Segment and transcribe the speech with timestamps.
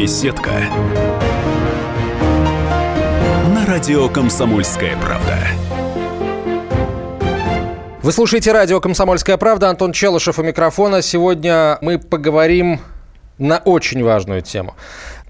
[0.00, 0.52] Беседка.
[3.52, 5.36] На радио «Комсомольская правда».
[8.00, 9.70] Вы слушаете радио «Комсомольская правда».
[9.70, 11.02] Антон Челышев у микрофона.
[11.02, 12.78] Сегодня мы поговорим
[13.38, 14.76] на очень важную тему.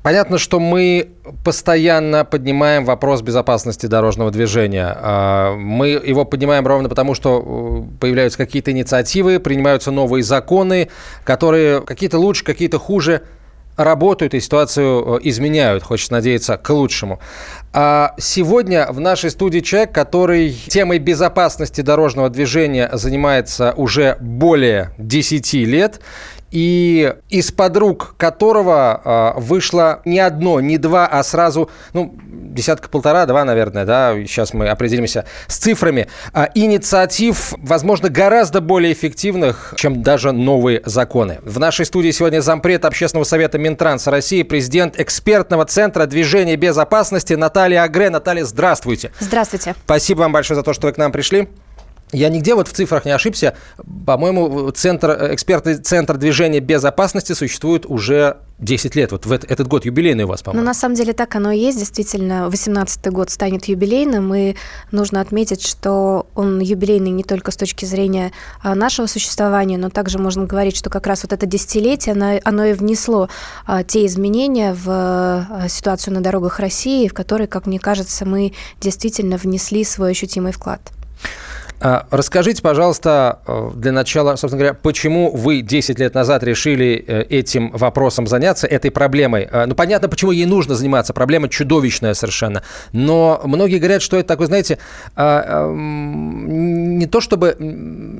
[0.03, 1.13] Понятно, что мы
[1.45, 4.95] постоянно поднимаем вопрос безопасности дорожного движения.
[5.01, 10.91] А, мы его поднимаем ровно потому, что э, появляются какие-то инициативы, принимаются новые законы,
[11.25, 13.23] которые какие-то лучше, какие-то хуже
[13.79, 17.21] работают и ситуацию э, изменяют, хочется надеяться, к лучшему.
[17.73, 25.53] А сегодня в нашей студии человек, который темой безопасности дорожного движения занимается уже более 10
[25.55, 26.01] лет
[26.51, 33.45] и из подруг которого э, вышло не одно, не два, а сразу, ну, десятка-полтора, два,
[33.45, 40.33] наверное, да, сейчас мы определимся с цифрами, э, инициатив, возможно, гораздо более эффективных, чем даже
[40.33, 41.39] новые законы.
[41.43, 47.83] В нашей студии сегодня зампред Общественного совета Минтранса России, президент экспертного центра движения безопасности Наталья
[47.83, 48.11] Агре.
[48.11, 49.13] Наталья, здравствуйте.
[49.21, 49.75] Здравствуйте.
[49.85, 51.49] Спасибо вам большое за то, что вы к нам пришли.
[52.13, 53.55] Я нигде вот в цифрах не ошибся.
[54.07, 59.13] По-моему, центр, экспертный центр движения безопасности существует уже 10 лет.
[59.13, 60.63] Вот в этот год юбилейный у вас, по-моему.
[60.63, 61.79] Ну, на самом деле так оно и есть.
[61.79, 64.57] Действительно, 18-й год станет юбилейным, и
[64.91, 70.19] нужно отметить, что он юбилейный не только с точки зрения а, нашего существования, но также
[70.19, 73.29] можно говорить, что как раз вот это десятилетие, оно, оно и внесло
[73.67, 78.55] а, те изменения в а, ситуацию на дорогах России, в которые, как мне кажется, мы
[78.81, 80.81] действительно внесли свой ощутимый вклад.
[81.81, 87.23] А, расскажите, пожалуйста, э, для начала, собственно говоря, почему вы 10 лет назад решили э,
[87.23, 89.49] этим вопросом заняться, этой проблемой?
[89.51, 91.13] А, ну, понятно, почему ей нужно заниматься.
[91.13, 92.65] Проблема чудовищная совершенно.
[92.93, 94.79] Но многие говорят, что это такое, знаете,
[95.15, 97.57] а, не то чтобы...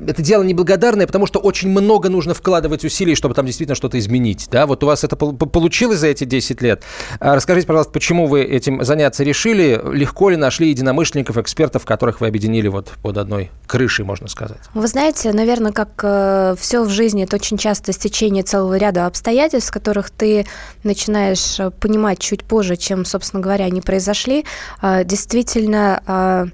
[0.07, 4.47] Это дело неблагодарное, потому что очень много нужно вкладывать усилий, чтобы там действительно что-то изменить.
[4.49, 4.67] Да?
[4.67, 6.83] Вот у вас это получилось за эти 10 лет.
[7.19, 9.81] Расскажите, пожалуйста, почему вы этим заняться решили?
[9.93, 14.57] Легко ли нашли единомышленников, экспертов, которых вы объединили вот под одной крышей, можно сказать?
[14.73, 19.71] Вы знаете, наверное, как э, все в жизни, это очень часто стечение целого ряда обстоятельств,
[19.71, 20.45] которых ты
[20.83, 24.45] начинаешь э, понимать чуть позже, чем, собственно говоря, они произошли.
[24.81, 26.45] Э, действительно, э,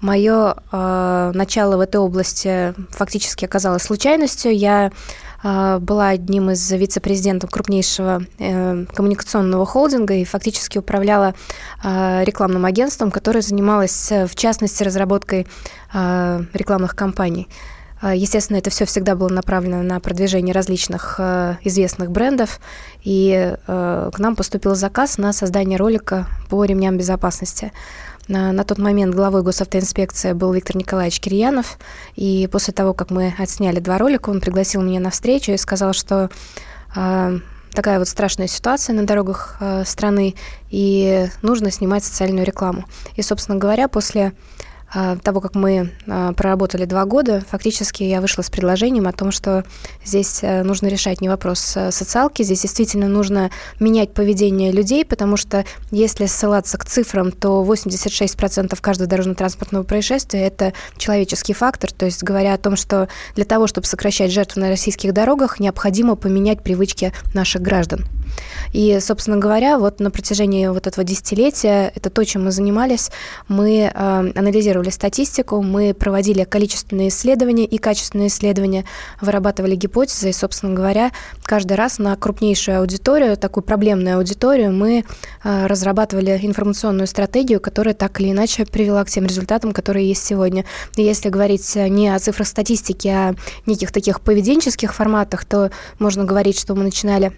[0.00, 4.54] мое э, начало в этой области фактически оказалось случайностью.
[4.54, 4.92] Я
[5.44, 11.34] была одним из вице-президентов крупнейшего э, коммуникационного холдинга и фактически управляла
[11.82, 15.46] а, рекламным агентством, которое занималось, э, в частности, разработкой
[15.92, 17.48] а, рекламных кампаний.
[18.02, 22.60] Естественно, это все всегда было направлено на продвижение различных э, известных брендов,
[23.02, 27.72] и к нам поступил заказ на создание ролика по ремням безопасности.
[28.28, 31.78] На, на тот момент главой госавтоинспекции был Виктор Николаевич Кирьянов,
[32.16, 35.92] и после того, как мы отсняли два ролика, он пригласил меня на встречу и сказал,
[35.92, 36.30] что
[36.96, 37.38] э,
[37.72, 40.34] такая вот страшная ситуация на дорогах э, страны,
[40.70, 42.86] и нужно снимать социальную рекламу.
[43.16, 44.32] И, собственно говоря, после
[45.22, 49.64] того, как мы а, проработали два года, фактически я вышла с предложением о том, что
[50.04, 53.50] здесь э, нужно решать не вопрос э, социалки, здесь действительно нужно
[53.80, 60.72] менять поведение людей, потому что если ссылаться к цифрам, то 86% каждого дорожно-транспортного происшествия– это
[60.96, 65.12] человеческий фактор, то есть говоря о том, что для того, чтобы сокращать жертв на российских
[65.12, 68.06] дорогах, необходимо поменять привычки наших граждан.
[68.72, 73.10] И, собственно говоря, вот на протяжении вот этого десятилетия, это то, чем мы занимались,
[73.48, 74.32] мы э,
[74.84, 78.84] анализировали статистику, мы проводили количественные исследования и качественные исследования,
[79.20, 81.10] вырабатывали гипотезы, и, собственно говоря,
[81.42, 85.04] каждый раз на крупнейшую аудиторию, такую проблемную аудиторию, мы
[85.44, 90.64] э, разрабатывали информационную стратегию, которая так или иначе привела к тем результатам, которые есть сегодня.
[90.96, 93.34] И если говорить не о цифрах статистики, а о
[93.66, 97.32] неких таких поведенческих форматах, то можно говорить, что мы начинали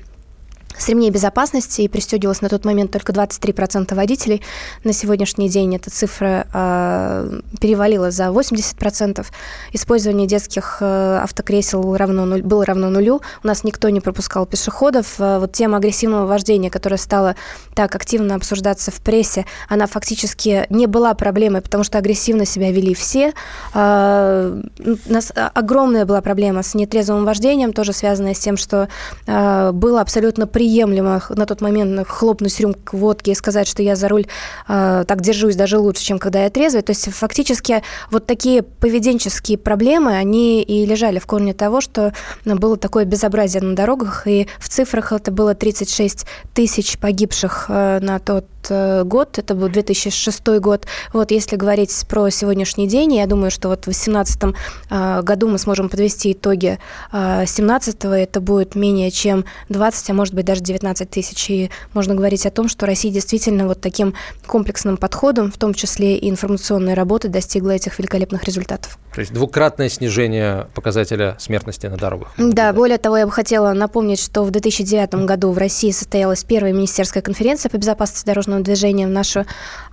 [0.78, 4.42] с ремней безопасности и пристегивалось на тот момент только 23% водителей.
[4.84, 9.24] На сегодняшний день эта цифра э, перевалила за 80%.
[9.72, 13.22] Использование детских э, автокресел равно нуль, было равно нулю.
[13.42, 15.14] У нас никто не пропускал пешеходов.
[15.18, 17.36] Э, вот тема агрессивного вождения, которая стала
[17.74, 22.94] так активно обсуждаться в прессе, она фактически не была проблемой, потому что агрессивно себя вели
[22.94, 23.32] все.
[23.74, 28.88] Э, у нас огромная была проблема с нетрезвым вождением, тоже связанная с тем, что
[29.26, 33.94] э, было абсолютно при приемлемо на тот момент хлопнуть рюмку водки и сказать, что я
[33.94, 34.26] за руль
[34.68, 36.82] э, так держусь даже лучше, чем когда я трезвый.
[36.82, 42.12] То есть фактически вот такие поведенческие проблемы, они и лежали в корне того, что
[42.44, 48.18] было такое безобразие на дорогах, и в цифрах это было 36 тысяч погибших э, на
[48.18, 50.86] тот э, год, это был 2006 год.
[51.12, 54.42] Вот если говорить про сегодняшний день, я думаю, что вот в 2018
[54.90, 56.78] э, году мы сможем подвести итоги
[57.12, 61.50] 2017 это будет менее чем 20, а может быть даже даже 19 тысяч.
[61.50, 64.14] И можно говорить о том, что Россия действительно вот таким
[64.46, 68.98] комплексным подходом, в том числе и информационной работы, достигла этих великолепных результатов.
[69.14, 72.32] То есть двукратное снижение показателя смертности на дорогах.
[72.36, 76.72] Да, более того, я бы хотела напомнить, что в 2009 году в России состоялась первая
[76.72, 79.06] министерская конференция по безопасности дорожного движения.
[79.06, 79.46] В нашу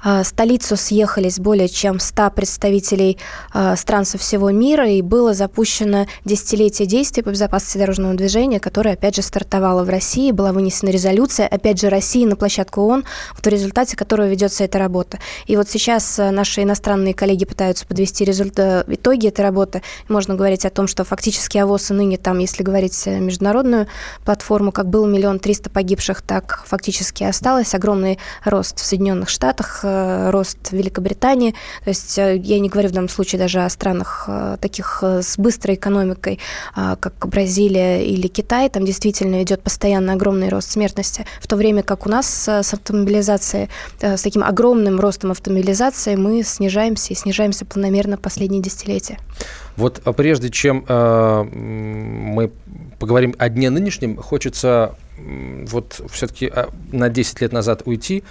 [0.04, 3.18] э, столицу съехались более чем 100 представителей
[3.54, 8.96] э, стран со всего мира, и было запущено десятилетие действий по безопасности дорожного движения, которое,
[8.96, 13.04] опять же, стартовало в России, была вынесена резолюция, опять же, России на площадку ООН,
[13.36, 15.20] в результате которого ведется эта работа.
[15.46, 19.82] И вот сейчас э, наши иностранные коллеги пытаются подвести результат, итоги этой работы.
[20.08, 23.88] Можно говорить о том, что фактически ОВОЗ и ныне там, если говорить международную
[24.26, 27.74] платформу, как был миллион триста погибших, так фактически осталось.
[27.76, 31.56] Огромный рост в Соединенных Штатах, э, рост в Великобритании.
[31.84, 34.30] То есть э, я не говорю в данном случае даже о странах
[34.60, 36.40] таких с быстрой экономикой,
[36.74, 38.70] как Бразилия или Китай.
[38.70, 43.70] Там действительно идет постоянно огромный рост смертности, в то время как у нас с автомобилизацией,
[44.02, 49.20] с таким огромным ростом автомобилизации мы снижаемся и снижаемся планомерно последние десятилетия.
[49.76, 52.52] Вот а прежде чем э, мы
[53.00, 58.24] поговорим о дне нынешнем, хочется вот все-таки а, на 10 лет назад уйти.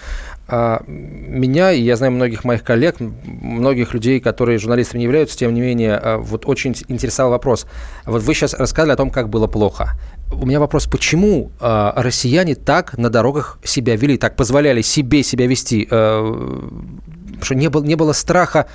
[0.48, 5.55] А, меня, и я знаю многих моих коллег, многих людей, которые журналистами не являются, тем
[5.55, 7.66] не менее, а, вот очень интересовал вопрос.
[8.05, 9.93] Вот вы сейчас рассказали о том, как было плохо.
[10.32, 15.88] У меня вопрос, почему россияне так на дорогах себя вели, так позволяли себе себя вести?
[17.43, 18.69] что не было, не было страха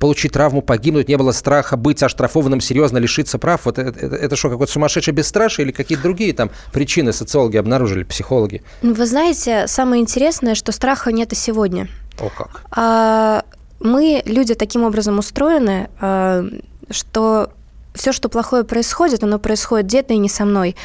[0.00, 3.64] получить травму, погибнуть, не было страха быть оштрафованным, серьезно лишиться прав.
[3.64, 8.02] Вот это, это, это что, какое-то сумасшедшее бесстрашие или какие-то другие там причины социологи обнаружили,
[8.02, 8.62] психологи?
[8.82, 11.88] Ну, вы знаете, самое интересное, что страха нет и сегодня.
[12.18, 12.62] О как.
[12.70, 13.44] А,
[13.78, 16.44] мы, люди, таким образом устроены, а,
[16.90, 17.52] что
[17.98, 20.76] все, что плохое происходит, оно происходит где-то и не со мной.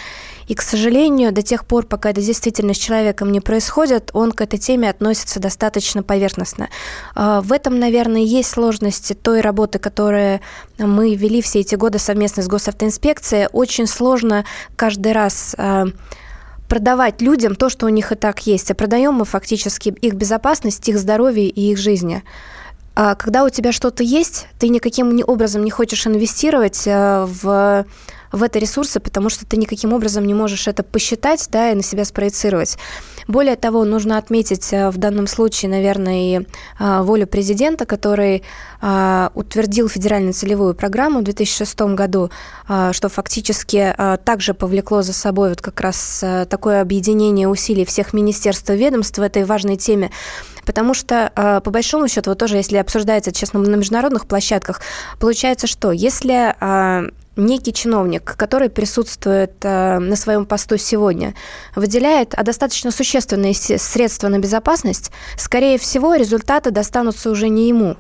[0.48, 4.42] И, к сожалению, до тех пор, пока это действительно с человеком не происходит, он к
[4.42, 6.70] этой теме относится достаточно поверхностно.
[7.16, 10.42] А, в этом, наверное, есть сложности той работы, которую
[10.78, 13.48] мы вели все эти годы совместно с госавтоинспекцией.
[13.54, 14.44] Очень сложно
[14.76, 15.86] каждый раз а,
[16.68, 20.88] продавать людям то, что у них и так есть, а продаем мы фактически их безопасность,
[20.90, 22.24] их здоровье и их жизни.
[22.96, 27.86] А когда у тебя что-то есть, ты никаким образом не хочешь инвестировать в
[28.34, 31.84] в это ресурсы, потому что ты никаким образом не можешь это посчитать да, и на
[31.84, 32.78] себя спроецировать.
[33.28, 36.48] Более того, нужно отметить э, в данном случае, наверное, и
[36.80, 38.44] а, волю президента, который
[38.82, 42.30] а, утвердил федеральную целевую программу в 2006 году,
[42.68, 48.14] а, что фактически также повлекло за собой вот как раз э, такое объединение усилий всех
[48.14, 50.12] министерств и ведомств в этой важной теме.
[50.66, 51.32] Потому что,
[51.64, 54.82] по большому счету, вот тоже, если обсуждается, честно, на международных площадках,
[55.20, 56.56] получается, что если
[57.36, 61.34] некий чиновник, который присутствует э, на своем посту сегодня,
[61.76, 67.98] выделяет а достаточно существенные средства на безопасность, скорее всего, результаты достанутся уже не ему,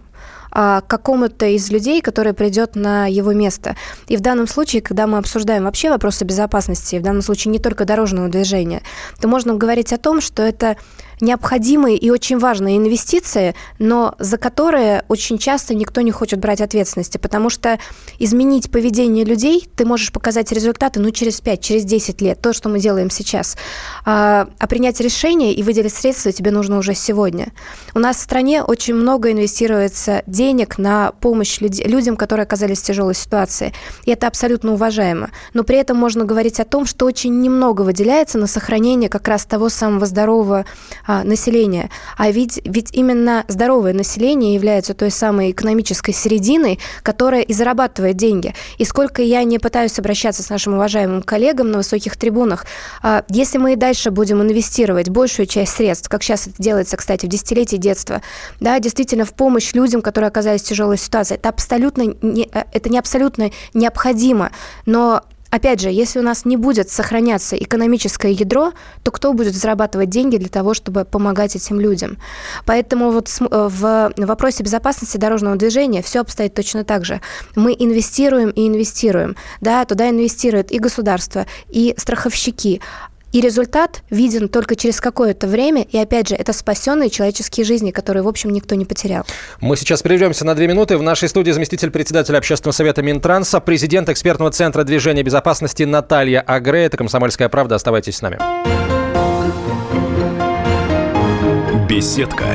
[0.55, 3.75] а какому-то из людей, который придет на его место.
[4.07, 7.85] И в данном случае, когда мы обсуждаем вообще вопросы безопасности, в данном случае не только
[7.85, 8.83] дорожного движения,
[9.19, 10.77] то можно говорить о том, что это
[11.21, 17.17] необходимые и очень важные инвестиции, но за которые очень часто никто не хочет брать ответственности,
[17.17, 17.79] потому что
[18.19, 22.69] изменить поведение людей ты можешь показать результаты ну, через 5, через 10 лет, то, что
[22.69, 23.57] мы делаем сейчас.
[24.05, 27.53] А, а принять решение и выделить средства тебе нужно уже сегодня.
[27.93, 33.15] У нас в стране очень много инвестируется денег на помощь людям, которые оказались в тяжелой
[33.15, 33.73] ситуации.
[34.05, 35.31] И это абсолютно уважаемо.
[35.53, 39.45] Но при этом можно говорить о том, что очень немного выделяется на сохранение как раз
[39.45, 40.65] того самого здорового
[41.05, 41.89] а, населения.
[42.17, 48.53] А ведь, ведь именно здоровое население является той самой экономической серединой, которая и зарабатывает деньги.
[48.77, 52.65] И сколько я не пытаюсь обращаться с нашим уважаемым коллегам на высоких трибунах,
[53.01, 57.25] а, если мы и дальше будем инвестировать большую часть средств, как сейчас это делается, кстати,
[57.25, 58.21] в десятилетии детства,
[58.59, 62.89] да, действительно в помощь людям, которые оказались в тяжелой ситуации, это абсолютно не, э, это
[62.89, 64.51] не абсолютно необходимо,
[64.85, 68.71] но Опять же, если у нас не будет сохраняться экономическое ядро,
[69.03, 72.17] то кто будет зарабатывать деньги для того, чтобы помогать этим людям?
[72.65, 77.21] Поэтому вот э, в вопросе безопасности дорожного движения все обстоит точно так же.
[77.55, 79.35] Мы инвестируем и инвестируем.
[79.61, 82.81] Да, туда инвестирует и государство, и страховщики.
[83.33, 85.81] И результат виден только через какое-то время.
[85.81, 89.25] И опять же, это спасенные человеческие жизни, которые, в общем, никто не потерял.
[89.59, 90.97] Мы сейчас прервемся на две минуты.
[90.97, 96.85] В нашей студии заместитель председателя общественного совета Минтранса, президент экспертного центра движения безопасности Наталья Агре.
[96.85, 97.73] Это «Комсомольская правда».
[97.73, 98.37] Оставайтесь с нами.
[101.89, 102.45] Беседка.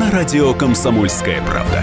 [0.00, 1.82] На радио «Комсомольская правда».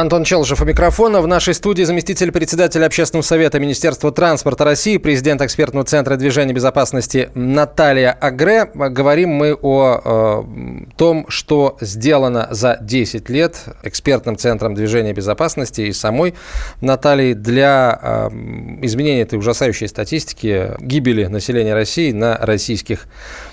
[0.00, 1.20] Антон Челышев у микрофона.
[1.20, 7.30] В нашей студии заместитель председателя Общественного совета Министерства транспорта России, президент экспертного центра движения безопасности
[7.34, 8.66] Наталья Агре.
[8.72, 15.92] Говорим мы о э, том, что сделано за 10 лет экспертным центром движения безопасности и
[15.92, 16.34] самой
[16.80, 18.28] Натальей для э,
[18.82, 23.08] изменения этой ужасающей статистики гибели населения России на российских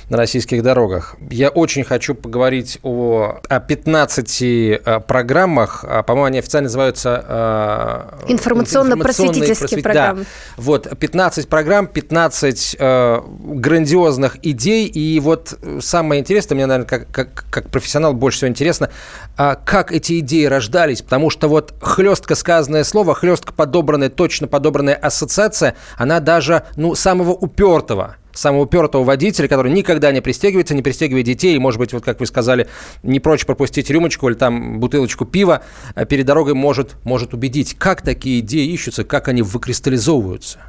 [0.10, 1.16] на российских дорогах.
[1.30, 5.84] Я очень хочу поговорить о, о 15 э, программах.
[5.88, 7.26] А, по-моему, они официально называются...
[7.28, 10.22] Э, Информационно-просветительские программы.
[10.22, 10.26] Да.
[10.58, 14.88] Вот, 15 программ, 15 э, грандиозных идей.
[14.88, 18.92] И вот самое интересное, мне, наверное, как, как, как профессионал больше всего интересно,
[19.38, 21.02] э, как эти идеи рождались.
[21.02, 27.32] Потому что вот хлестко сказанное слово, хлестко подобранная, точно подобранная ассоциация, она даже, ну, самого
[27.32, 32.04] упертого самого упертого водителя, который никогда не пристегивается, не пристегивает детей, и, может быть, вот
[32.04, 32.68] как вы сказали,
[33.04, 35.64] не прочь пропустить рюмочку или там бутылочку пива
[35.96, 37.76] э, перед дорогой может, может убедить.
[37.78, 40.60] Как такие идеи ищутся, как они выкристаллизовываются?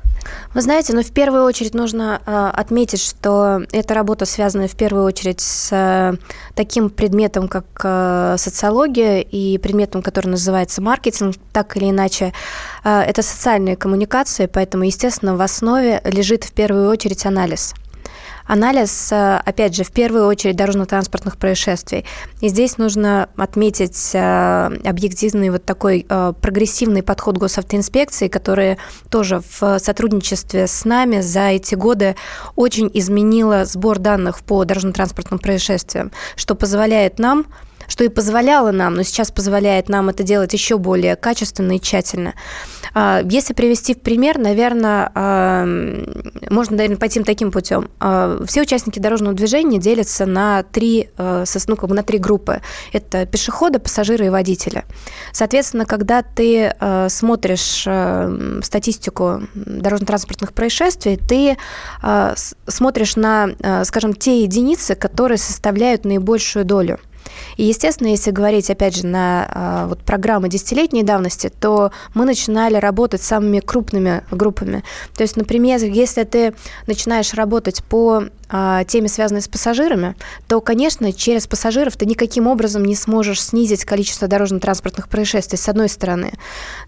[0.54, 5.04] Вы знаете, ну, в первую очередь нужно э, отметить, что эта работа связана в первую
[5.04, 6.14] очередь с э,
[6.54, 12.32] таким предметом, как э, социология, и предметом, который называется маркетинг, так или иначе.
[12.84, 17.74] Э, это социальные коммуникации, поэтому, естественно, в основе лежит в первую очередь анализ–
[18.46, 22.04] анализ, э, опять же, в первую очередь дорожно-транспортных происшествий.
[22.40, 28.78] И здесь нужно отметить э, объективный вот такой э, прогрессивный подход госавтоинспекции, который
[29.10, 32.16] тоже в сотрудничестве с нами за эти годы
[32.54, 37.46] очень изменила сбор данных по дорожно-транспортным происшествиям, что позволяет нам
[37.88, 42.34] что и позволяло нам, но сейчас позволяет нам это делать еще более качественно и тщательно.
[42.94, 45.10] А, если привести в пример, наверное,
[46.50, 47.90] можно, наверное, пойти таким путем.
[48.00, 52.60] А, все участники дорожного движения делятся на три, ну, как бы на три группы.
[52.92, 54.84] Это пешеходы, пассажиры и водители.
[55.32, 56.74] Соответственно, когда ты
[57.08, 57.86] смотришь
[58.64, 61.56] статистику дорожно-транспортных происшествий, ты
[62.66, 63.50] смотришь на,
[63.84, 66.98] скажем, те единицы, которые составляют наибольшую долю.
[67.56, 72.76] И, естественно, если говорить, опять же, на а, вот, программы десятилетней давности, то мы начинали
[72.76, 74.82] работать с самыми крупными группами.
[75.14, 76.54] То есть, например, если ты
[76.86, 80.14] начинаешь работать по а, теме, связанной с пассажирами,
[80.46, 85.88] то, конечно, через пассажиров ты никаким образом не сможешь снизить количество дорожно-транспортных происшествий, с одной
[85.88, 86.32] стороны,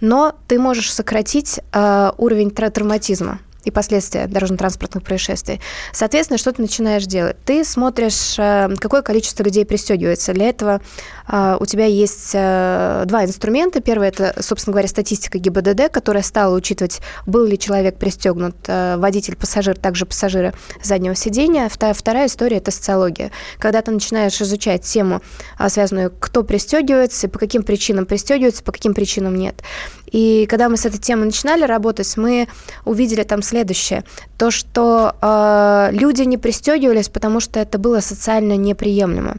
[0.00, 5.60] но ты можешь сократить э, уровень травматизма и последствия дорожно-транспортных происшествий.
[5.92, 7.37] Соответственно, что ты начинаешь делать?
[7.44, 10.32] Ты смотришь, э, какое количество людей пристегивается.
[10.32, 10.80] Для этого
[11.28, 13.80] э, у тебя есть э, два инструмента.
[13.80, 19.76] Первый– это, собственно говоря, статистика ГИБДД, которая стала учитывать, был ли человек пристегнут, водитель, пассажир,
[19.76, 21.68] также пассажиры заднего сидения.
[21.68, 23.30] Вторая история– это социология.
[23.58, 25.20] Когда ты начинаешь изучать тему,
[25.68, 29.62] связанную, кто пристегивается, по каким причинам пристегивается, по каким причинам нет.
[30.10, 32.48] И когда мы с этой темой начинали работать, мы
[32.84, 34.04] увидели там следующее.
[34.36, 39.36] То, что э, люди не пристегивались, потому что это было социально неприемлемо.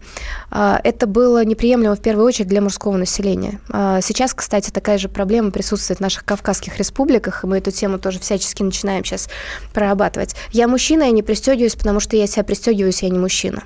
[0.51, 3.59] Э, это было неприемлемо в первую очередь для мужского населения.
[3.71, 7.97] Э, сейчас, кстати, такая же проблема присутствует в наших кавказских республиках, и мы эту тему
[7.97, 9.29] тоже всячески начинаем сейчас
[9.73, 10.35] прорабатывать.
[10.51, 13.63] Я мужчина, я не пристегиваюсь, потому что я себя пристегиваюсь, я не мужчина.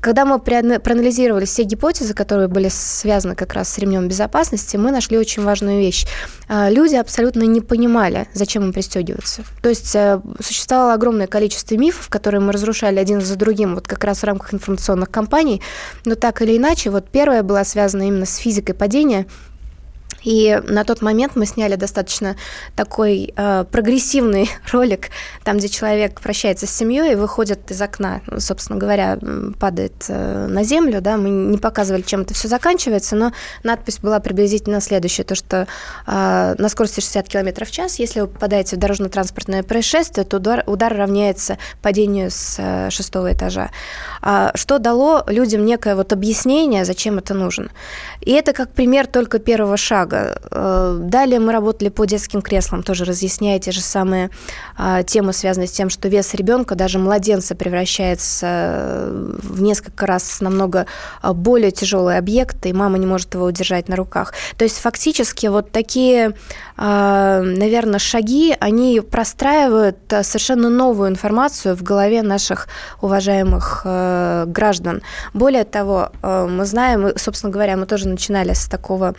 [0.00, 5.18] Когда мы проанализировали все гипотезы, которые были связаны как раз с ремнем безопасности, мы нашли
[5.18, 6.06] очень важную вещь.
[6.48, 9.42] А, люди абсолютно не понимали, зачем им пристегиваться.
[9.62, 14.04] То есть э, существовало огромное количество мифов, которые мы разрушали один за другим, вот как
[14.04, 15.62] раз в рамках информационных кампаний.
[16.04, 19.26] Но так или иначе, вот первая была связана именно с физикой падения–
[20.28, 22.36] и на тот момент мы сняли достаточно
[22.76, 25.08] такой э, прогрессивный ролик,
[25.42, 29.18] там, где человек прощается с семьей и выходит из окна, ну, собственно говоря,
[29.58, 31.00] падает э, на землю.
[31.00, 31.16] Да?
[31.16, 33.32] Мы не показывали, чем это все заканчивается, но
[33.62, 35.66] надпись была приблизительно следующая, то, что
[36.06, 40.62] э, на скорости 60 км в час, если вы попадаете в дорожно-транспортное происшествие, то удар,
[40.66, 43.70] удар равняется падению с э, шестого этажа.
[44.20, 47.70] А, что дало людям некое вот объяснение, зачем это нужно.
[48.20, 50.40] И это как пример только первого шага много.
[50.50, 54.30] Э, далее мы работали по детским креслам, тоже разъясняя те же самые
[54.76, 60.40] а, темы, связанные с тем, что вес ребенка, даже младенца, превращается э, в несколько раз
[60.40, 60.86] намного
[61.22, 64.32] а, более тяжелый объект, и мама не может его удержать на руках.
[64.56, 66.34] То есть фактически вот такие,
[66.76, 72.68] а, наверное, шаги, они простраивают совершенно новую информацию в голове наших
[73.00, 75.02] уважаемых граждан.
[75.34, 79.14] Более того, мы знаем, собственно говоря, мы тоже начинали с такого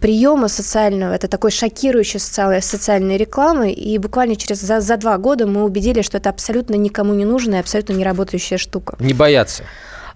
[0.00, 5.64] приема социального, это такой шокирующий социальной, рекламы, и буквально через за, за два года мы
[5.64, 8.96] убедили, что это абсолютно никому не нужная, абсолютно не работающая штука.
[9.00, 9.64] Не бояться.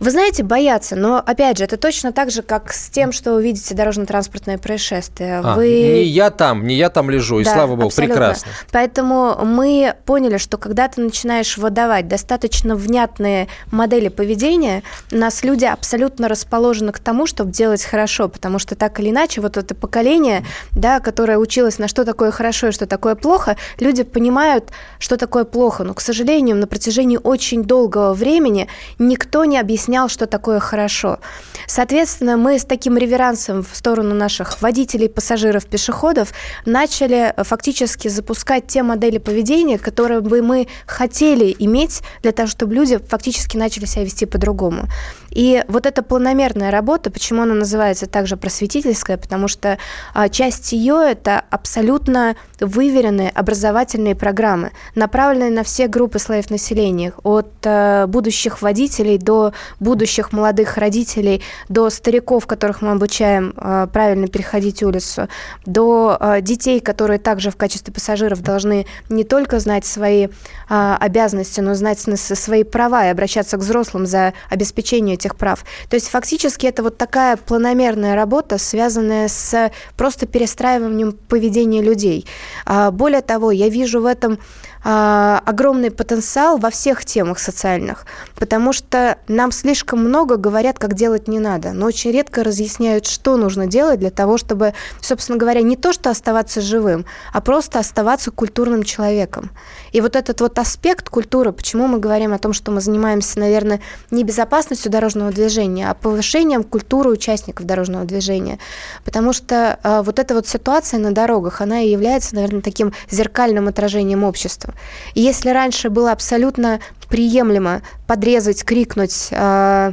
[0.01, 3.43] Вы знаете, боятся, но опять же, это точно так же, как с тем, что вы
[3.43, 5.41] видите дорожно-транспортное происшествие.
[5.43, 5.67] А, вы...
[5.67, 8.15] Не я там, не я там лежу, и да, слава богу, абсолютно.
[8.15, 8.53] прекрасно.
[8.71, 16.29] Поэтому мы поняли, что когда ты начинаешь выдавать достаточно внятные модели поведения, нас люди абсолютно
[16.29, 21.01] расположены к тому, чтобы делать хорошо, потому что так или иначе вот это поколение, да,
[21.01, 25.83] которое училось на что такое хорошо и что такое плохо, люди понимают, что такое плохо,
[25.83, 28.69] но, к сожалению, на протяжении очень долгого времени
[29.01, 31.19] никто не объяснял объяснял, что такое хорошо.
[31.67, 36.33] Соответственно, мы с таким реверансом в сторону наших водителей, пассажиров, пешеходов
[36.67, 42.75] начали э, фактически запускать те модели поведения, которые бы мы хотели иметь для того, чтобы
[42.75, 44.89] люди фактически начали себя вести по-другому.
[45.31, 49.79] И вот эта планомерная работа, почему она называется также просветительская, потому что
[50.15, 57.53] а, часть ее это абсолютно выверенные образовательные программы, направленные на все группы слоев населения, от
[57.65, 64.83] а, будущих водителей до будущих молодых родителей, до стариков, которых мы обучаем а, правильно переходить
[64.83, 65.29] улицу,
[65.67, 70.29] до а, детей, которые также в качестве пассажиров должны не только знать свои
[70.69, 75.65] обязанности, но знать свои права и обращаться к взрослым за обеспечение этих прав.
[75.89, 82.27] То есть фактически это вот такая планомерная работа, связанная с просто перестраиванием поведения людей.
[82.65, 84.39] А, более того, я вижу в этом
[84.85, 88.07] а, огромный потенциал во всех темах социальных,
[88.37, 93.37] потому что нам слишком много говорят, как делать не надо, но очень редко разъясняют, что
[93.37, 98.31] нужно делать для того, чтобы, собственно говоря, не то, что оставаться живым, а просто оставаться
[98.31, 99.51] культурным человеком.
[99.93, 103.81] И вот этот вот аспект культуры, почему мы говорим о том, что мы занимаемся, наверное,
[104.11, 108.59] не безопасностью дорожного движения, а повышением культуры участников дорожного движения.
[109.05, 113.69] Потому что э, вот эта вот ситуация на дорогах, она и является, наверное, таким зеркальным
[113.69, 114.68] отражением общества.
[115.15, 119.93] И если раньше было абсолютно приемлемо подрезать, крикнуть, э,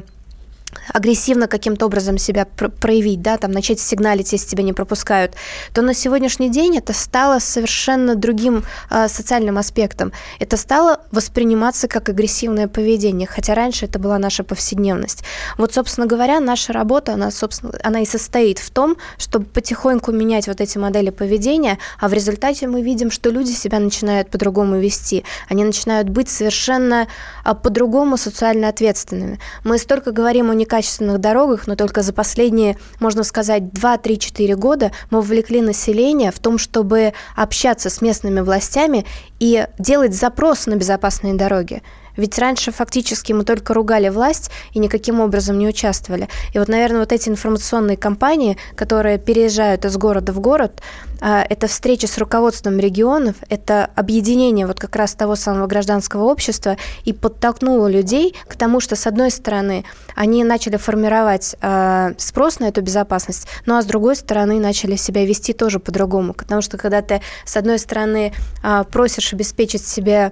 [0.93, 5.33] агрессивно каким-то образом себя проявить, да, там начать сигналить, если тебя не пропускают,
[5.73, 10.11] то на сегодняшний день это стало совершенно другим э, социальным аспектом.
[10.39, 15.23] Это стало восприниматься как агрессивное поведение, хотя раньше это была наша повседневность.
[15.57, 20.47] Вот, собственно говоря, наша работа, она, собственно, она и состоит в том, чтобы потихоньку менять
[20.47, 25.23] вот эти модели поведения, а в результате мы видим, что люди себя начинают по-другому вести,
[25.49, 27.07] они начинают быть совершенно
[27.43, 29.39] а, по-другому социально ответственными.
[29.63, 35.21] Мы столько говорим о некачественных дорогах, но только за последние, можно сказать, 2-3-4 года мы
[35.21, 39.05] вовлекли население в том, чтобы общаться с местными властями
[39.39, 41.81] и делать запрос на безопасные дороги.
[42.17, 46.29] Ведь раньше фактически мы только ругали власть и никаким образом не участвовали.
[46.53, 50.81] И вот, наверное, вот эти информационные кампании, которые переезжают из города в город,
[51.21, 57.13] это встреча с руководством регионов, это объединение вот как раз того самого гражданского общества и
[57.13, 62.81] подтолкнуло людей к тому, что, с одной стороны, они начали формировать а, спрос на эту
[62.81, 66.33] безопасность, ну а с другой стороны, начали себя вести тоже по-другому.
[66.33, 70.31] Потому что когда ты, с одной стороны, а, просишь обеспечить себе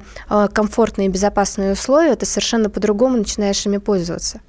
[0.54, 4.42] комфортные и безопасные условия, ты совершенно по-другому начинаешь ими пользоваться.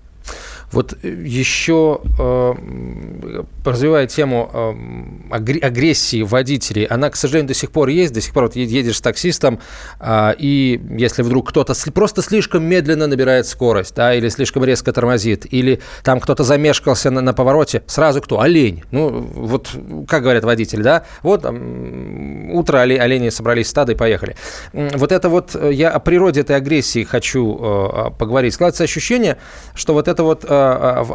[0.74, 2.54] Вот э, еще э,
[3.64, 8.12] развивая тему э, агрессии водителей, она, к сожалению, до сих пор есть.
[8.12, 9.60] До сих пор вот едешь с таксистом,
[10.00, 15.46] э, и если вдруг кто-то просто слишком медленно набирает скорость, да, или слишком резко тормозит,
[15.48, 18.40] или там кто-то замешкался на, на повороте, сразу кто?
[18.40, 18.82] Олень.
[18.90, 19.70] Ну, вот
[20.08, 21.04] как говорят водители, да?
[21.22, 24.34] Вот там, утро олени собрались в стадо и поехали.
[24.72, 28.54] Вот это вот, э, я о природе этой агрессии хочу э, поговорить.
[28.54, 29.36] Складывается ощущение,
[29.74, 30.63] что вот это вот э, Э,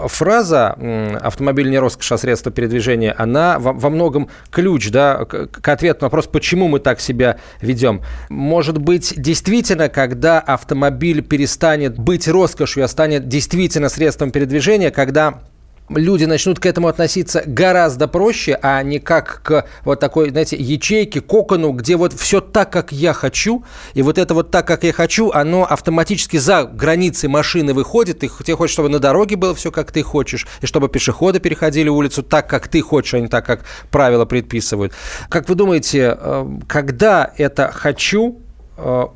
[0.07, 0.77] фраза
[1.21, 6.27] «автомобиль не роскошь, а средство передвижения», она во, многом ключ да, к ответу на вопрос,
[6.27, 8.01] почему мы так себя ведем.
[8.29, 15.41] Может быть, действительно, когда автомобиль перестанет быть роскошью, а станет действительно средством передвижения, когда
[15.89, 21.21] люди начнут к этому относиться гораздо проще, а не как к вот такой, знаете, ячейке,
[21.21, 24.93] кокону, где вот все так, как я хочу, и вот это вот так, как я
[24.93, 29.71] хочу, оно автоматически за границы машины выходит, и тебе хочешь, чтобы на дороге было все,
[29.71, 33.45] как ты хочешь, и чтобы пешеходы переходили улицу так, как ты хочешь, а не так,
[33.45, 34.93] как правила предписывают.
[35.30, 38.41] Как вы думаете, э, когда это «хочу»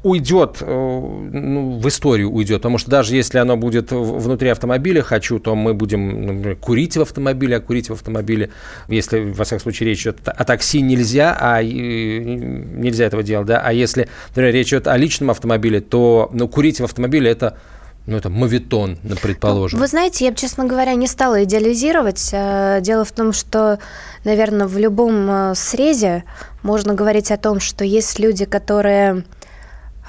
[0.03, 5.39] уйдет, э, ну, в историю уйдет, потому что даже если оно будет внутри автомобиля «хочу»,
[5.39, 8.49] то мы будем например, курить в автомобиле, а курить в автомобиле,
[8.87, 13.71] если, во всяком случае, речь идет о такси, нельзя, а нельзя этого делать, да, а
[13.71, 17.57] если, например, речь идет о личном автомобиле, то ну, курить в автомобиле– это
[18.05, 19.79] ну, это мавитон, предположим.
[19.79, 22.31] Вы знаете, я бы, честно говоря, не стала идеализировать.
[22.33, 23.79] Э, дело в том, что,
[24.25, 26.25] наверное, в любом срезе
[26.63, 29.23] можно говорить о том, что есть люди, которые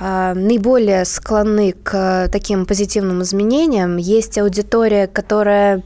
[0.00, 3.96] наиболее склонны к таким позитивным изменениям.
[3.96, 5.82] Есть аудитория, которая,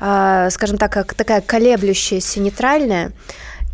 [0.00, 3.12] а, скажем так, как такая колеблющаяся, нейтральная.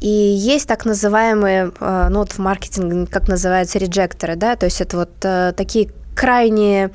[0.01, 4.81] И есть так называемые, а, ну вот в маркетинге, как называются, реджекторы, да, то есть
[4.81, 6.90] это вот такие крайне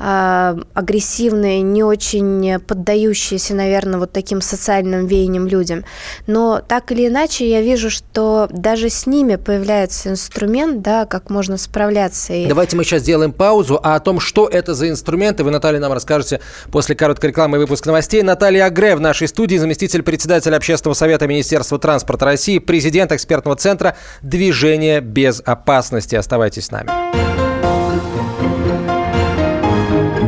[0.00, 5.84] э, агрессивные, не очень поддающиеся, наверное, вот таким социальным веяниям людям.
[6.26, 11.58] Но так или иначе, я вижу, что даже с ними появляется инструмент, да, как можно
[11.58, 12.32] справляться.
[12.32, 12.46] И...
[12.46, 15.92] Давайте мы сейчас сделаем паузу, а о том, что это за инструменты, вы, Наталья, нам
[15.92, 16.40] расскажете
[16.72, 18.22] после короткой рекламы и выпуска новостей.
[18.22, 23.94] Наталья Агре в нашей студии, заместитель председателя Общественного совета Министерства транспорта России, президент экспертного центра
[24.22, 26.14] «Движение без опасности».
[26.14, 27.43] Оставайтесь с нами.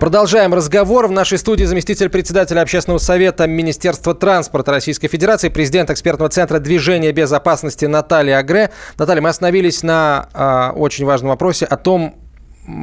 [0.00, 1.08] Продолжаем разговор.
[1.08, 7.10] В нашей студии заместитель председателя Общественного совета Министерства транспорта Российской Федерации, президент экспертного центра движения
[7.10, 8.70] безопасности Наталья Агре.
[8.96, 12.14] Наталья, мы остановились на э, очень важном вопросе о том,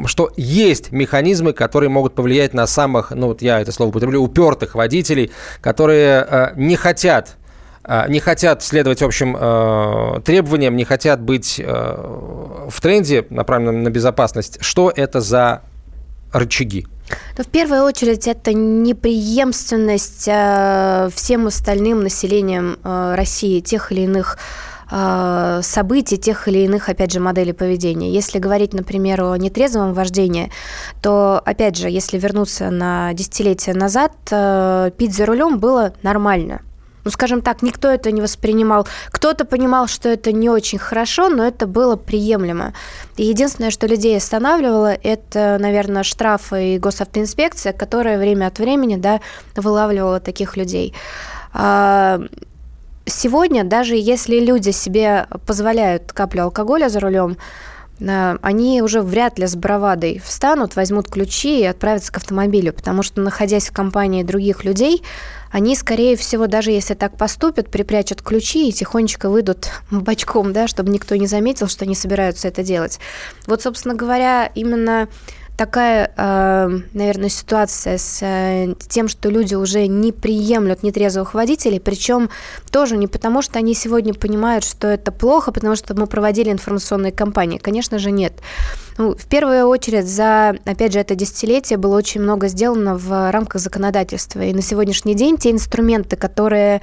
[0.08, 4.76] что есть механизмы, которые могут повлиять на самых, ну вот я это слово употреблю, упертых
[4.76, 7.38] водителей, которые э, не хотят
[8.08, 14.58] не хотят следовать общим э, требованиям, не хотят быть э, в тренде, направленном на безопасность.
[14.60, 15.62] Что это за
[16.34, 16.88] рычаги?
[17.38, 24.38] Но в первую очередь это неприемственность э, всем остальным населением э, России тех или иных
[24.92, 28.12] э, событий, тех или иных, опять же, моделей поведения.
[28.12, 30.52] Если говорить, например, о нетрезвом вождении,
[31.02, 34.14] то, опять же, если вернуться на десятилетия назад,
[34.98, 36.62] пить за рулем было нормально–
[37.06, 38.88] ну, скажем так, никто это не воспринимал.
[39.12, 42.74] Кто-то понимал, что это не очень хорошо, но это было приемлемо.
[43.16, 49.22] И единственное, что людей останавливало, это, наверное, штрафы и госавтоинспекция, которая время от времени да,
[49.56, 50.94] вылавливала таких людей.
[51.54, 52.20] А,
[53.06, 57.38] сегодня, даже если люди себе позволяют каплю алкоголя за рулем,
[58.00, 63.22] они уже вряд ли с бравадой встанут, возьмут ключи и отправятся к автомобилю, потому что,
[63.22, 65.02] находясь в компании других людей,
[65.52, 70.92] они, скорее всего, даже если так поступят, припрячут ключи и тихонечко выйдут бочком, да, чтобы
[70.92, 73.00] никто не заметил, что они собираются это делать.
[73.48, 75.08] Вот, собственно говоря, именно
[75.58, 82.30] такая, э, наверное, ситуация с э, тем, что люди уже не приемлют нетрезвых водителей, причем
[82.72, 87.12] тоже не потому, что они сегодня понимают, что это плохо, потому что мы проводили информационные
[87.12, 87.58] кампании.
[87.58, 88.34] Конечно же, нет.
[88.98, 93.62] Ну, в первую очередь, за, опять же, это десятилетие было очень много сделано в рамках
[93.62, 94.42] законодательства.
[94.42, 96.82] И на сегодняшний день те инструменты, которые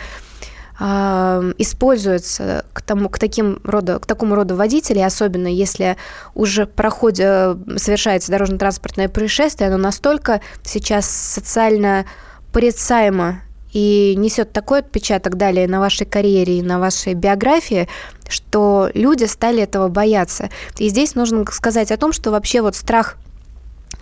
[0.78, 5.96] используется к, тому, к, таким роду, к такому роду водителей, особенно если
[6.34, 12.06] уже проходит, совершается дорожно-транспортное происшествие, оно настолько сейчас социально
[12.52, 17.88] порицаемо и несет такой отпечаток далее на вашей карьере и на вашей биографии,
[18.28, 20.50] что люди стали этого бояться.
[20.78, 23.16] И здесь нужно сказать о том, что вообще вот страх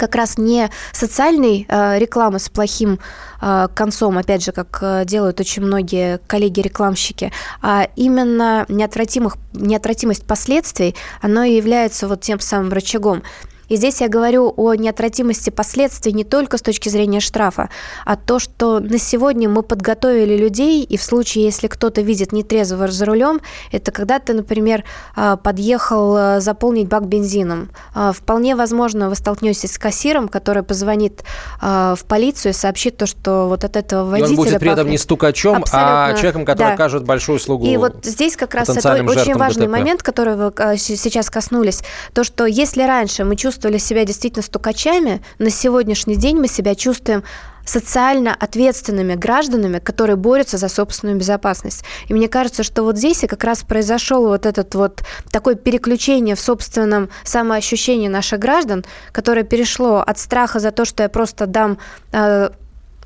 [0.01, 2.99] как раз не социальной э, рекламы с плохим
[3.41, 10.97] э, концом, опять же, как э, делают очень многие коллеги-рекламщики, а именно неотвратимых, неотвратимость последствий,
[11.21, 13.23] оно и является вот тем самым рычагом.
[13.70, 17.70] И здесь я говорю о неотвратимости последствий не только с точки зрения штрафа,
[18.04, 22.88] а то, что на сегодня мы подготовили людей, и в случае, если кто-то видит нетрезвого
[22.88, 24.83] за рулем, это когда ты, например,
[25.14, 27.70] а, подъехал а, заполнить бак бензином.
[27.94, 31.22] А, вполне возможно, вы столкнетесь с кассиром, который позвонит
[31.61, 34.35] в полицию и сообщит то, что вот от этого водителя...
[34.35, 36.06] И он будет при этом не стукачом, Абсолютно.
[36.06, 36.74] а человеком, который да.
[36.74, 39.72] окажет большую услугу И вот здесь как раз это очень важный ДТП.
[39.72, 45.20] момент, который вы сейчас коснулись, то, что если раньше мы чувствовали чувствовали себя действительно стукачами,
[45.38, 47.23] на сегодняшний день мы себя чувствуем
[47.66, 51.85] социально ответственными гражданами, которые борются за собственную безопасность.
[52.09, 56.37] И мне кажется, что вот здесь и как раз произошел вот этот вот такое переключение
[56.37, 61.77] в собственном самоощущении наших граждан, которое перешло от страха за то, что я просто дам
[62.12, 62.49] э,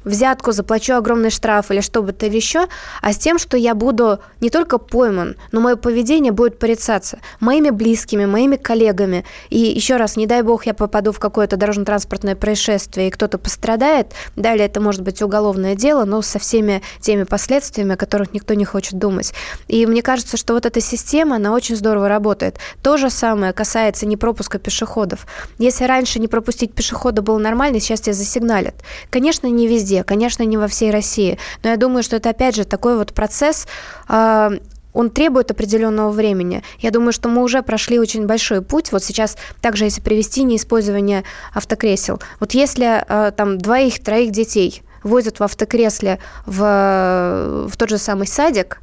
[0.05, 2.67] взятку, заплачу огромный штраф или что бы то еще,
[3.01, 7.71] а с тем, что я буду не только пойман, но мое поведение будет порицаться моими
[7.71, 9.25] близкими, моими коллегами.
[9.51, 14.13] И еще раз, не дай бог, я попаду в какое-то дорожно-транспортное происшествие, и кто-то пострадает,
[14.37, 18.65] далее это может быть уголовное дело, но со всеми теми последствиями, о которых никто не
[18.65, 19.33] хочет думать.
[19.69, 22.59] И мне кажется, что вот эта система, она очень здорово работает.
[22.83, 25.27] То же самое касается не пропуска пешеходов.
[25.59, 28.75] Если раньше не пропустить пешехода было нормально, сейчас тебя засигналят.
[29.11, 32.57] Конечно, не везде, везде, конечно, не во всей России, но я думаю, что это опять
[32.57, 33.67] же такой вот процесс,
[34.09, 34.51] а,
[34.93, 36.63] он требует определенного времени.
[36.79, 38.93] Я думаю, что мы уже прошли очень большой путь.
[38.93, 42.21] Вот сейчас также, если привести неиспользование автокресел.
[42.39, 48.81] Вот если а, там двоих-троих детей возят в автокресле в, в тот же самый садик,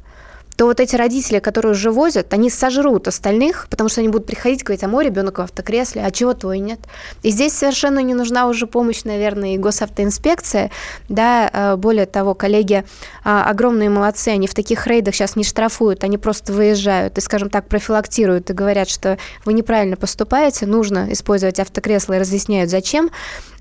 [0.62, 4.62] то вот эти родители, которые уже возят, они сожрут остальных, потому что они будут приходить
[4.62, 6.78] говорить, а мой ребенок в автокресле, а чего твой нет?
[7.24, 10.70] И здесь совершенно не нужна уже помощь, наверное, и госавтоинспекция,
[11.08, 12.84] да, а, более того, коллеги
[13.24, 17.50] а, огромные молодцы, они в таких рейдах сейчас не штрафуют, они просто выезжают и, скажем
[17.50, 23.10] так, профилактируют и говорят, что вы неправильно поступаете, нужно использовать автокресло и разъясняют, зачем,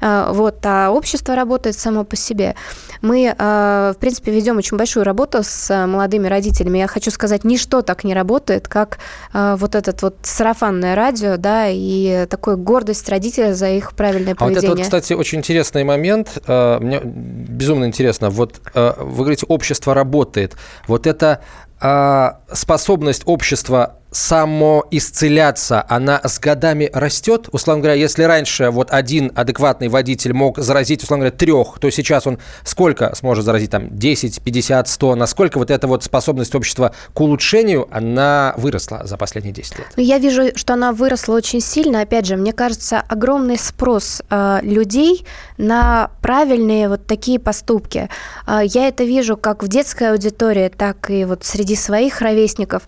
[0.02, 2.54] а, вот, а общество работает само по себе.
[3.02, 8.04] Мы, в принципе, ведем очень большую работу с молодыми родителями, я хочу сказать, ничто так
[8.04, 9.00] не работает, как
[9.34, 14.60] э, вот этот вот сарафанное радио, да, и такой гордость родителя за их правильное поведение.
[14.60, 16.38] А вот это вот, кстати, очень интересный момент.
[16.48, 18.30] Э, мне безумно интересно.
[18.30, 20.56] Вот э, вы говорите, общество работает.
[20.88, 21.42] Вот это
[21.80, 27.48] э, способность общества самоисцеляться, она с годами растет?
[27.52, 32.28] Условно говоря, если раньше вот один адекватный водитель мог заразить, условно говоря, трех, то сейчас
[32.28, 33.72] он сколько сможет заразить?
[33.72, 35.16] Там 10, 50, 100?
[35.16, 39.88] Насколько вот эта вот способность общества к улучшению, она выросла за последние 10 лет?
[39.96, 42.02] Ну, я вижу, что она выросла очень сильно.
[42.02, 45.26] Опять же, мне кажется, огромный спрос э, людей
[45.58, 48.10] на правильные вот такие поступки.
[48.46, 52.84] Э, я это вижу как в детской аудитории, так и вот среди своих ровесников.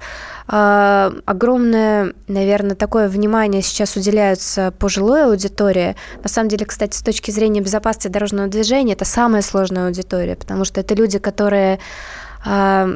[0.47, 5.95] А, огромное, наверное, такое внимание сейчас уделяется пожилой аудитории.
[6.21, 10.65] На самом деле, кстати, с точки зрения безопасности дорожного движения, это самая сложная аудитория, потому
[10.65, 11.79] что это люди, которые
[12.45, 12.89] а,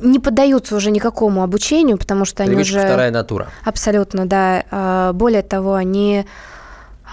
[0.00, 2.80] не поддаются уже никакому обучению, потому что они уже...
[2.80, 3.48] вторая натура.
[3.64, 4.64] Абсолютно, да.
[4.70, 6.26] А, более того, они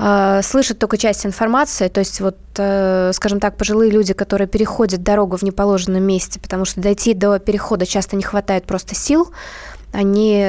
[0.04, 5.04] а, слышат только часть информации, то есть вот, э, скажем так, пожилые люди, которые переходят
[5.04, 9.32] дорогу в неположенном месте, потому что дойти до перехода часто не хватает просто сил,
[9.94, 10.44] они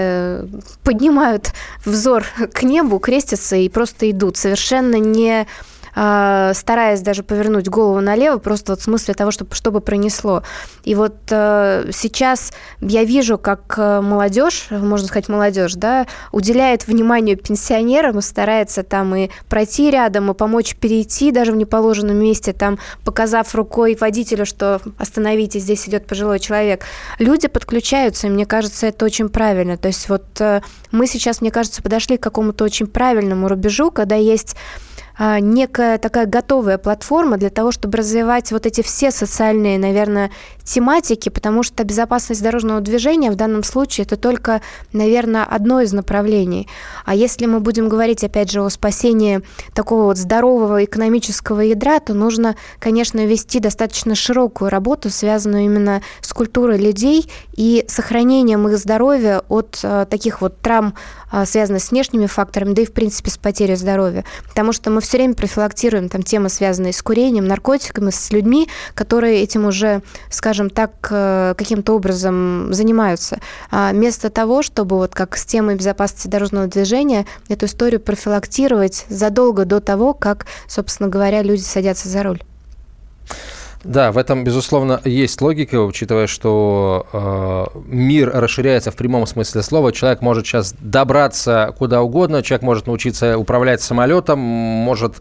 [0.84, 1.52] поднимают
[1.84, 5.46] взор к небу, крестятся и просто идут, совершенно не
[5.94, 10.42] стараясь даже повернуть голову налево, просто вот в смысле того, чтобы, чтобы пронесло.
[10.84, 17.36] И вот э, сейчас я вижу, как э, молодежь, можно сказать, молодежь, да, уделяет внимание
[17.36, 22.78] пенсионерам и старается там и пройти рядом, и помочь перейти даже в неположенном месте, там,
[23.04, 26.84] показав рукой водителю, что остановитесь, здесь идет пожилой человек.
[27.18, 29.76] Люди подключаются, и мне кажется, это очень правильно.
[29.76, 34.16] То есть вот э, мы сейчас, мне кажется, подошли к какому-то очень правильному рубежу, когда
[34.16, 34.91] есть а,
[35.40, 40.30] некая такая готовая платформа для того, чтобы развивать вот эти все социальные, наверное,
[40.64, 46.68] тематики, потому что безопасность дорожного движения в данном случае это только, наверное, одно из направлений.
[47.04, 49.42] А если мы будем говорить, опять же, о спасении
[49.74, 56.32] такого вот здорового экономического ядра, то нужно, конечно, вести достаточно широкую работу, связанную именно с
[56.32, 60.94] культурой людей и сохранением их здоровья от э, таких вот травм,
[61.32, 64.24] э, связанных с внешними факторами, да и, в принципе, с потерей здоровья.
[64.48, 68.70] Потому что мы все все время профилактируем там темы, связанные с курением, наркотиками, с людьми,
[68.94, 73.38] которые этим уже, скажем так, э, каким-то образом занимаются.
[73.70, 79.66] А вместо того, чтобы вот как с темой безопасности дорожного движения эту историю профилактировать задолго
[79.66, 82.42] до того, как, собственно говоря, люди садятся за руль.
[83.84, 89.92] Да, в этом, безусловно, есть логика, учитывая, что э, мир расширяется в прямом смысле слова.
[89.92, 95.16] Человек может сейчас добраться куда угодно, человек может научиться управлять самолетом, может...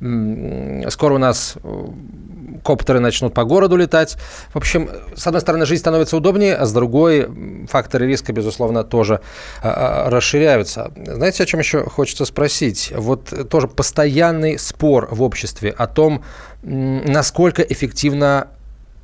[0.00, 1.56] Э, скоро у нас
[2.66, 4.16] коптеры начнут по городу летать.
[4.52, 7.28] В общем, с одной стороны, жизнь становится удобнее, а с другой
[7.70, 9.20] факторы риска, безусловно, тоже
[9.62, 10.90] э, расширяются.
[10.96, 12.92] Знаете, о чем еще хочется спросить?
[12.96, 16.24] Вот тоже постоянный спор в обществе о том,
[16.62, 18.48] насколько эффективно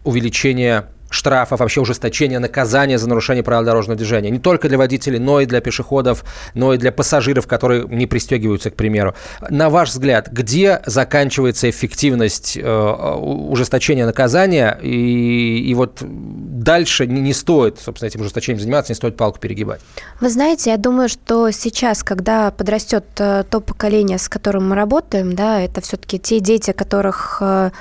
[0.05, 4.31] увеличение штрафов, вообще ужесточение наказания за нарушение правил дорожного движения.
[4.31, 8.71] Не только для водителей, но и для пешеходов, но и для пассажиров, которые не пристегиваются,
[8.71, 9.15] к примеру.
[9.49, 14.79] На ваш взгляд, где заканчивается эффективность э, ужесточения наказания?
[14.83, 19.81] И, и вот дальше не, не стоит, собственно, этим ужесточением заниматься, не стоит палку перегибать?
[20.21, 25.35] Вы знаете, я думаю, что сейчас, когда подрастет э, то поколение, с которым мы работаем,
[25.35, 27.73] да, это все-таки те дети, которых э, а,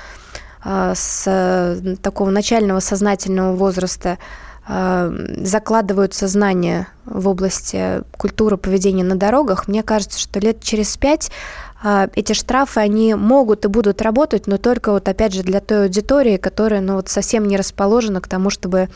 [0.64, 4.18] с э, такого начального сознательного возраста
[4.64, 11.32] а, закладывают сознание в области культуры поведения на дорогах, мне кажется, что лет через пять
[11.82, 15.86] а, эти штрафы, они могут и будут работать, но только вот опять же для той
[15.86, 18.88] аудитории, которая ну, вот совсем не расположена к тому, чтобы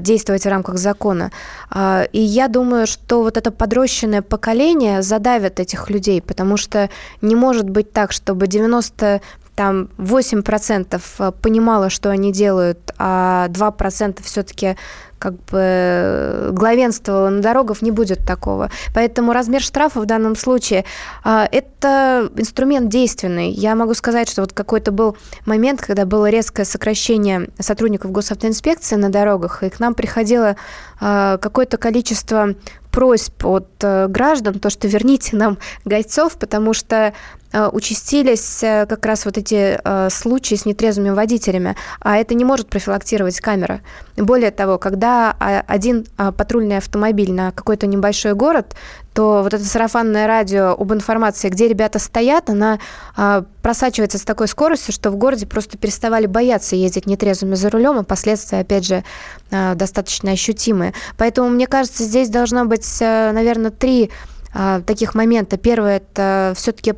[0.00, 1.30] действовать в рамках закона.
[1.76, 7.68] И я думаю, что вот это подрощенное поколение задавит этих людей, потому что не может
[7.68, 9.20] быть так, чтобы 90
[9.58, 14.76] там 8% э, понимало, что они делают, а 2% все-таки
[15.18, 18.70] как бы главенствовало на дорогах, не будет такого.
[18.94, 20.84] Поэтому размер штрафа в данном случае
[21.24, 23.50] а, это инструмент действенный.
[23.50, 29.10] Я могу сказать, что вот какой-то был момент, когда было резкое сокращение сотрудников госавтоинспекции на
[29.10, 30.54] дорогах, и к нам приходило
[31.00, 32.54] а, какое-то количество
[32.90, 37.12] просьб от э, граждан, то, что верните нам гайцов, потому что
[37.47, 39.78] э, участились э, как раз вот эти
[40.10, 43.80] случаи с нетрезвыми водителями, а это не может профилактировать камера.
[44.16, 48.74] Более того, когда один патрульный автомобиль на какой-то небольшой город
[49.18, 52.78] то вот это сарафанное радио об информации, где ребята стоят, она
[53.16, 57.98] а, просачивается с такой скоростью, что в городе просто переставали бояться ездить нетрезвыми за рулем,
[57.98, 59.02] а последствия, опять же,
[59.50, 60.94] а, достаточно ощутимые.
[61.16, 64.12] Поэтому, мне кажется, здесь должно быть, а, наверное, три
[64.54, 65.56] а, таких момента.
[65.56, 66.94] Первое– это все-таки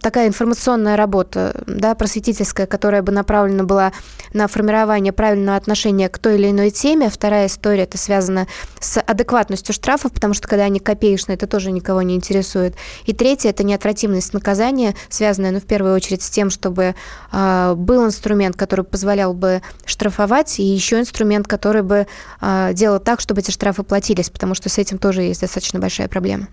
[0.00, 3.92] такая информационная работа, да, просветительская, которая бы направлена была
[4.32, 7.10] на формирование правильного отношения к той или иной теме.
[7.10, 8.46] Вторая история, это связано
[8.80, 12.74] с адекватностью штрафов, потому что когда они копеечные, это тоже никого не интересует.
[13.04, 16.94] И третье, это неотвратимость наказания, связанная, ну, в первую очередь, с тем, чтобы
[17.32, 22.06] э, был инструмент, который позволял бы штрафовать, и еще инструмент, который бы
[22.40, 26.08] э, делал так, чтобы эти штрафы платились, потому что с этим тоже есть достаточно большая
[26.08, 26.48] проблема.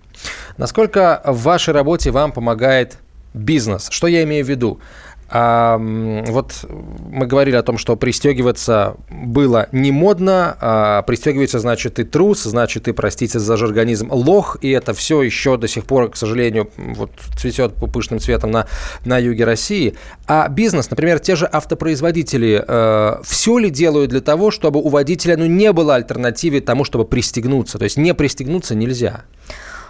[0.56, 2.98] Насколько в вашей работе вам помогает
[3.36, 3.88] бизнес.
[3.90, 4.80] Что я имею в виду?
[5.28, 6.64] А, вот
[7.10, 12.84] мы говорили о том, что пристегиваться было не модно, а пристегиваться значит ты трус, значит
[12.84, 17.10] ты, простите за жаргонизм, лох, и это все еще до сих пор, к сожалению, вот
[17.36, 18.66] цветет пышным цветом на,
[19.04, 19.94] на юге России.
[20.28, 25.36] А бизнес, например, те же автопроизводители, э, все ли делают для того, чтобы у водителя
[25.36, 27.78] ну, не было альтернативы тому, чтобы пристегнуться?
[27.78, 29.24] То есть не пристегнуться нельзя.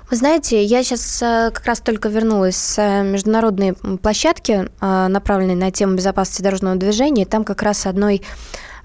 [0.09, 5.57] Вы знаете, я сейчас э, как раз только вернулась с э, международной площадки, э, направленной
[5.57, 7.27] на тему безопасности дорожного движения.
[7.27, 8.23] Там как раз одной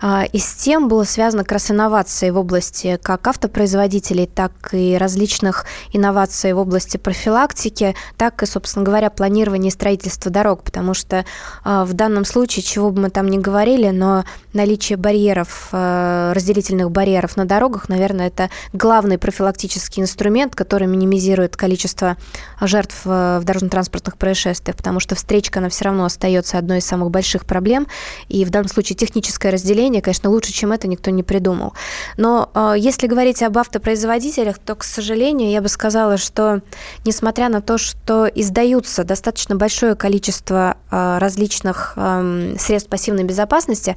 [0.02, 5.66] а, из тем было связано как раз инновации в области как автопроизводителей, так и различных
[5.94, 11.24] инноваций в области профилактики, так и, собственно говоря, планирования и строительства дорог, потому что
[11.64, 16.90] а, в данном случае, чего бы мы там ни говорили, но наличие барьеров, а, разделительных
[16.90, 22.18] барьеров на дорогах, наверное, это главный профилактический инструмент, который минимизирует количество
[22.60, 27.46] жертв в дорожно-транспортных происшествиях, потому что встречка, она все равно остается одной из самых больших
[27.46, 27.88] проблем,
[28.30, 31.74] и в данном случае техническое разделение решение, конечно, лучше, чем это никто не придумал.
[32.18, 36.62] Но э, если говорить об автопроизводителях, то, к сожалению, я бы сказала, что
[37.06, 43.96] несмотря на то, что издаются достаточно большое количество э, различных э, средств пассивной безопасности,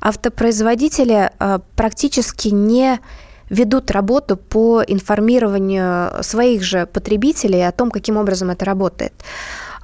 [0.00, 2.98] автопроизводители э, практически не
[3.50, 9.12] ведут работу по информированию своих же потребителей о том, каким образом это работает.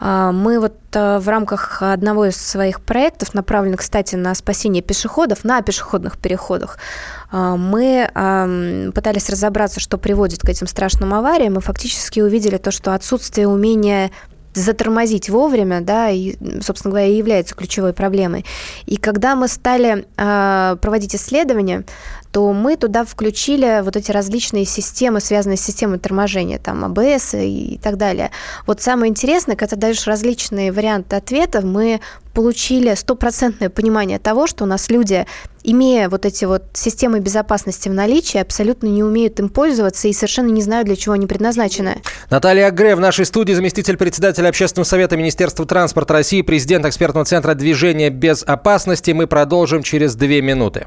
[0.05, 5.45] А, мы вот э, в рамках одного из своих проектов, направленных, кстати, на спасение пешеходов,
[5.45, 6.79] на пешеходных переходах,
[7.31, 8.11] а, мы
[8.93, 14.11] пытались разобраться, что приводит к этим страшным авариям, и фактически увидели то, что отсутствие умения
[14.55, 18.45] затормозить вовремя, да, и, собственно говоря, является ключевой проблемой.
[18.87, 21.85] И когда мы стали э, проводить исследования,
[22.33, 27.78] то мы туда включили вот эти различные системы, связанные с системой торможения, там АБС и
[27.83, 28.30] так далее.
[28.66, 32.01] Вот самое интересное, когда даешь различные варианты ответов, мы
[32.33, 35.26] получили стопроцентное понимание того, что у нас люди,
[35.62, 40.49] имея вот эти вот системы безопасности в наличии, абсолютно не умеют им пользоваться и совершенно
[40.49, 42.01] не знают, для чего они предназначены.
[42.30, 47.53] Наталья Агре в нашей студии, заместитель председателя Общественного совета Министерства транспорта России, президент экспертного центра
[47.53, 49.11] движения безопасности.
[49.11, 50.87] Мы продолжим через две минуты.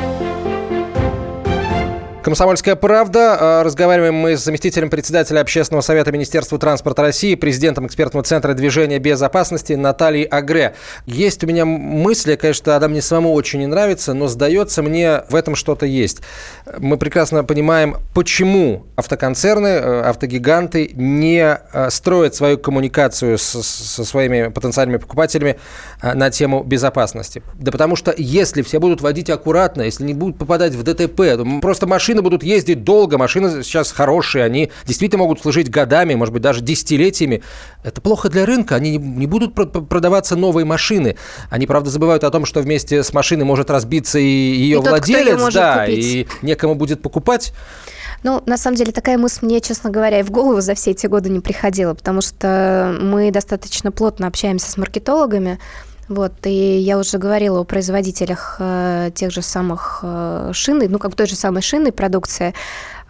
[2.31, 3.37] Комсомольская правда.
[3.37, 8.99] А, разговариваем мы с заместителем председателя Общественного совета Министерства транспорта России, президентом экспертного центра движения
[8.99, 10.75] безопасности Натальей Агре.
[11.05, 15.35] Есть у меня мысли, конечно, она мне самому очень не нравится, но сдается мне в
[15.35, 16.21] этом что-то есть.
[16.77, 24.47] Мы прекрасно понимаем, почему автоконцерны, э, автогиганты не э, строят свою коммуникацию со, со своими
[24.47, 25.59] потенциальными покупателями
[26.01, 27.43] э, на тему безопасности.
[27.55, 31.59] Да потому что если все будут водить аккуратно, если не будут попадать в ДТП, то
[31.61, 36.33] просто машины машины будут ездить долго, машины сейчас хорошие, они действительно могут служить годами, может
[36.33, 37.41] быть, даже десятилетиями.
[37.83, 41.15] Это плохо для рынка, они не будут продаваться новые машины.
[41.49, 45.39] Они, правда, забывают о том, что вместе с машиной может разбиться и ее и владелец,
[45.39, 46.05] тот, да, купить.
[46.05, 47.53] и некому будет покупать.
[48.23, 51.07] Ну, на самом деле, такая мысль мне, честно говоря, и в голову за все эти
[51.07, 55.57] годы не приходила, потому что мы достаточно плотно общаемся с маркетологами,
[56.11, 61.15] вот, и я уже говорила о производителях э, тех же самых э, шины, ну, как
[61.15, 62.53] той же самой шины продукции.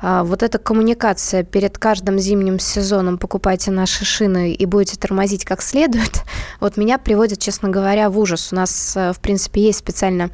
[0.03, 5.63] Э, вот эта коммуникация перед каждым зимним сезоном покупайте наши шины и будете тормозить как
[5.63, 6.21] следует,
[6.59, 8.53] вот меня приводит, честно говоря, в ужас.
[8.53, 10.29] У нас, э, в принципе, есть специально а,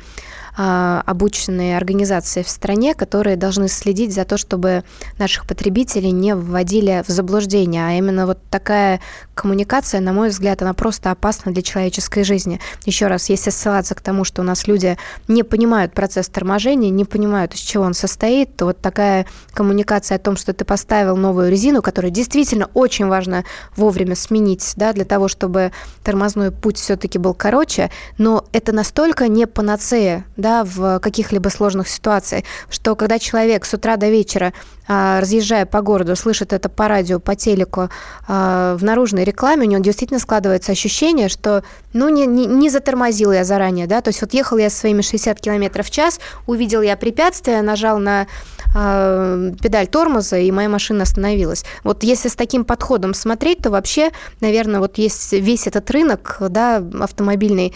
[0.57, 4.83] обученные организации в стране, которые должны следить за то, чтобы
[5.19, 7.85] наших потребителей не вводили в заблуждение.
[7.85, 8.99] А именно вот такая
[9.35, 12.59] коммуникация, на мой взгляд, она просто опасна для человеческой жизни.
[12.85, 14.97] Еще раз, если ссылаться к тому, что у нас люди
[15.27, 20.19] не понимают процесс торможения, не понимают, из чего он состоит, то вот такая коммуникация о
[20.19, 23.45] том, что ты поставил новую резину, которую действительно очень важно
[23.75, 25.71] вовремя сменить, да, для того, чтобы
[26.03, 31.89] тормозной путь все-таки был короче, но это настолько не панацея, да, да, в каких-либо сложных
[31.89, 34.53] ситуациях, что когда человек с утра до вечера
[34.87, 37.89] а, разъезжая по городу, слышит это по радио, по телеку,
[38.29, 43.33] а, в наружной рекламе, у него действительно складывается ощущение, что ну не, не, не затормозил
[43.33, 46.95] я заранее, да, то есть вот ехал я своими 60 км в час, увидел я
[46.95, 48.27] препятствие, нажал на
[48.73, 51.65] э, педаль тормоза, и моя машина остановилась.
[51.83, 56.81] Вот если с таким подходом смотреть, то вообще, наверное, вот есть весь этот рынок, да,
[57.01, 57.73] автомобильной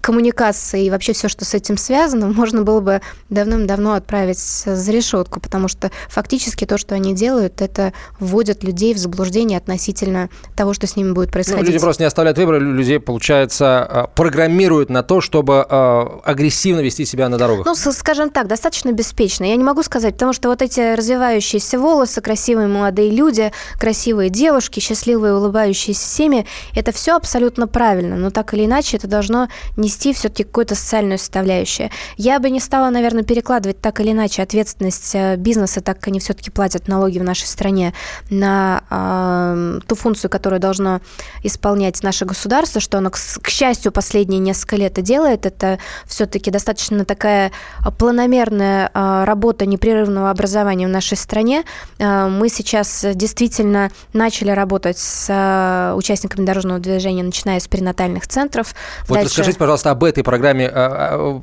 [0.00, 5.40] коммуникации и вообще все, что с этим связано, можно было бы давным-давно отправить за решетку,
[5.40, 10.86] потому что фактически то, что они делают, это вводят людей в заблуждение относительно того, что
[10.86, 11.62] с ними будет происходить.
[11.62, 16.80] Ну, люди просто не оставляют выбора, людей, получается, а, программируют на то, чтобы а, агрессивно
[16.80, 17.66] вести себя на дорогах.
[17.66, 19.44] Ну, скажем так, достаточно беспечно.
[19.44, 24.80] Я не могу сказать, потому что вот эти развивающиеся волосы, красивые молодые люди, красивые девушки,
[24.80, 30.44] счастливые улыбающиеся семьи, это все абсолютно правильно, но так или иначе это должно нести все-таки
[30.44, 31.69] какую-то социальную составляющую.
[32.16, 36.20] Я бы не стала, наверное, перекладывать так или иначе ответственность э, бизнеса, так как они
[36.20, 37.92] все-таки платят налоги в нашей стране
[38.30, 41.00] на э, ту функцию, которую должно
[41.42, 46.50] исполнять наше государство, что оно, к, к счастью, последние несколько лет и делает, это все-таки
[46.50, 47.52] достаточно такая
[47.98, 51.64] планомерная э, работа непрерывного образования в нашей стране.
[51.98, 58.74] Э, мы сейчас действительно начали работать с э, участниками дорожного движения, начиная с перинатальных центров.
[59.06, 59.28] Вот Дальше...
[59.28, 60.70] расскажите, пожалуйста, об этой программе,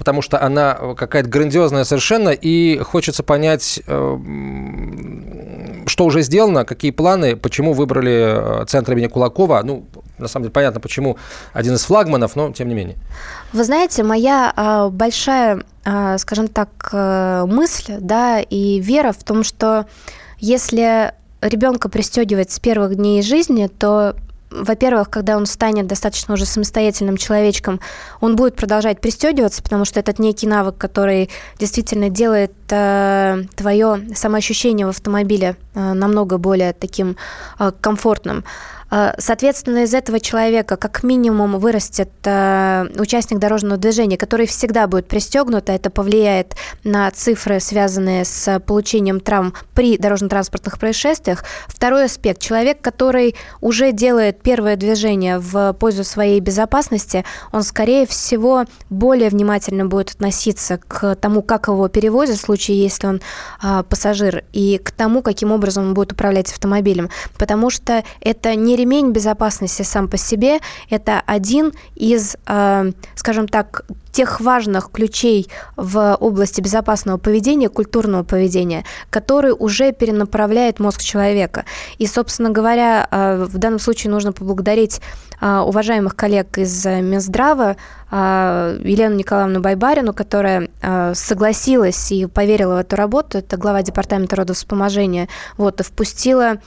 [0.08, 4.18] потому что она какая-то грандиозная совершенно, и хочется понять, э,
[5.86, 9.86] что уже сделано, какие планы, почему выбрали э, центр имени Кулакова, ну,
[10.18, 11.18] на самом деле понятно, почему
[11.52, 12.96] один из флагманов, но тем не менее.
[13.52, 16.90] Вы знаете, моя а, большая, а, скажем так,
[17.46, 19.88] мысль, да, и вера в том, что
[20.40, 24.16] если ребенка пристегивать с первых дней жизни, то
[24.50, 27.80] во-первых, когда он станет достаточно уже самостоятельным человечком,
[28.22, 31.30] он будет продолжать пристегиваться, потому что этот некий навык, который
[31.60, 37.18] действительно делает э, твое самоощущение в автомобиле э, намного более таким
[37.60, 38.44] э, комфортным.
[38.90, 45.08] Э, соответственно, из этого человека как минимум вырастет э, участник дорожного движения, который всегда будет
[45.08, 51.44] пристегнут, а это повлияет на цифры, связанные с получением травм при дорожно-транспортных происшествиях.
[51.68, 52.42] Второй аспект.
[52.42, 59.86] Человек, который уже делает первое движение в пользу своей безопасности, он, скорее всего, более внимательно
[59.86, 63.22] будет относиться к тому, как его перевозят в случае, если он
[63.62, 67.10] э, пассажир, и к тому, каким образом он будет управлять автомобилем.
[67.38, 70.60] Потому что это не ремень безопасности сам по себе–
[70.90, 78.84] это один из, э, скажем так, тех важных ключей в области безопасного поведения, культурного поведения,
[79.10, 81.66] который уже перенаправляет мозг человека.
[81.98, 85.02] И, собственно говоря, э, в данном случае нужно поблагодарить
[85.42, 87.76] э, уважаемых коллег из Минздрава,
[88.10, 90.70] Елену Николаевну Байбарину, которая
[91.14, 96.60] согласилась и поверила в эту работу, это глава департамента родовспоможения, вот, и впустила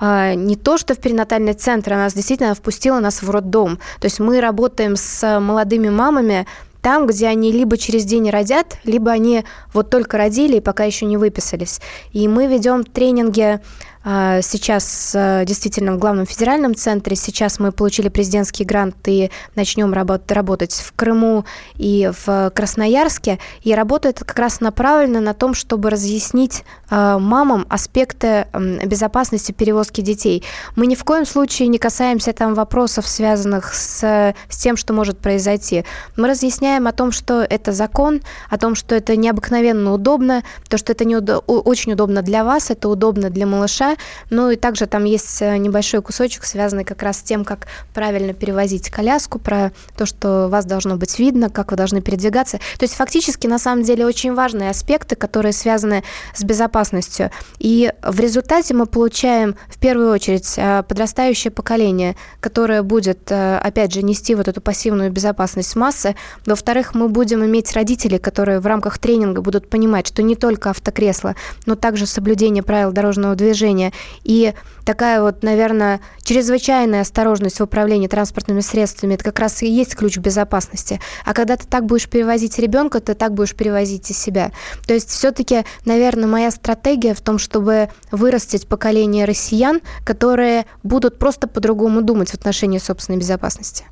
[0.00, 3.78] не то, что в перинатальный центр, она действительно впустила нас в роддом.
[4.00, 6.46] То есть мы работаем с молодыми мамами
[6.86, 11.04] там, где они либо через день родят, либо они вот только родили и пока еще
[11.04, 11.80] не выписались.
[12.12, 13.60] И мы ведем тренинги а,
[14.06, 17.16] сейчас э, действительно в главном федеральном центре.
[17.16, 21.44] Сейчас мы получили президентский грант и начнем работать, в Крыму
[21.74, 23.40] и в Красноярске.
[23.62, 28.46] И работа это как раз направлена на том, чтобы разъяснить а, мамам аспекты
[28.84, 30.44] безопасности перевозки детей.
[30.76, 35.18] Мы ни в коем случае не касаемся там вопросов, связанных с, с тем, что может
[35.18, 35.84] произойти.
[36.16, 40.92] Мы разъясняем о том, что это закон, о том, что это необыкновенно удобно, то, что
[40.92, 43.95] это не удо- очень удобно для вас, это удобно для малыша,
[44.30, 48.32] ну и также там есть э, небольшой кусочек, связанный как раз с тем, как правильно
[48.32, 52.58] перевозить коляску, про то, что вас должно быть видно, как вы должны передвигаться.
[52.78, 57.30] То есть фактически на самом деле очень важные аспекты, которые связаны с безопасностью.
[57.58, 63.92] И в результате мы получаем в первую очередь э, подрастающее поколение, которое будет, э, опять
[63.92, 66.14] же, нести вот эту пассивную безопасность массы.
[66.44, 71.34] Во-вторых, мы будем иметь родителей, которые в рамках тренинга будут понимать, что не только автокресло,
[71.66, 73.92] но также соблюдение правил дорожного движения движения.
[74.24, 79.96] И такая вот, наверное, чрезвычайная осторожность в управлении транспортными средствами, это как раз и есть
[79.96, 81.00] ключ безопасности.
[81.24, 84.52] А когда ты так будешь перевозить ребенка, ты так будешь перевозить и себя.
[84.86, 91.48] То есть все-таки, наверное, моя стратегия в том, чтобы вырастить поколение россиян, которые будут просто
[91.48, 93.84] по-другому думать в отношении собственной безопасности.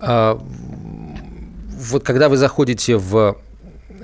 [0.00, 0.40] А,
[1.78, 3.36] вот когда вы заходите в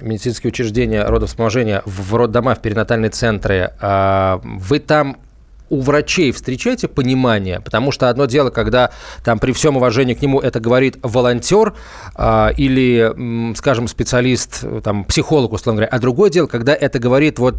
[0.02, 5.16] медицинские учреждения родовспоможения, в роддома, в перинатальные центры, а, вы там
[5.70, 7.60] у врачей встречаете понимание?
[7.60, 8.90] Потому что одно дело, когда
[9.24, 11.74] там при всем уважении к нему это говорит волонтер
[12.16, 17.54] э, или, скажем, специалист, там, психолог, условно говоря, а другое дело, когда это говорит вот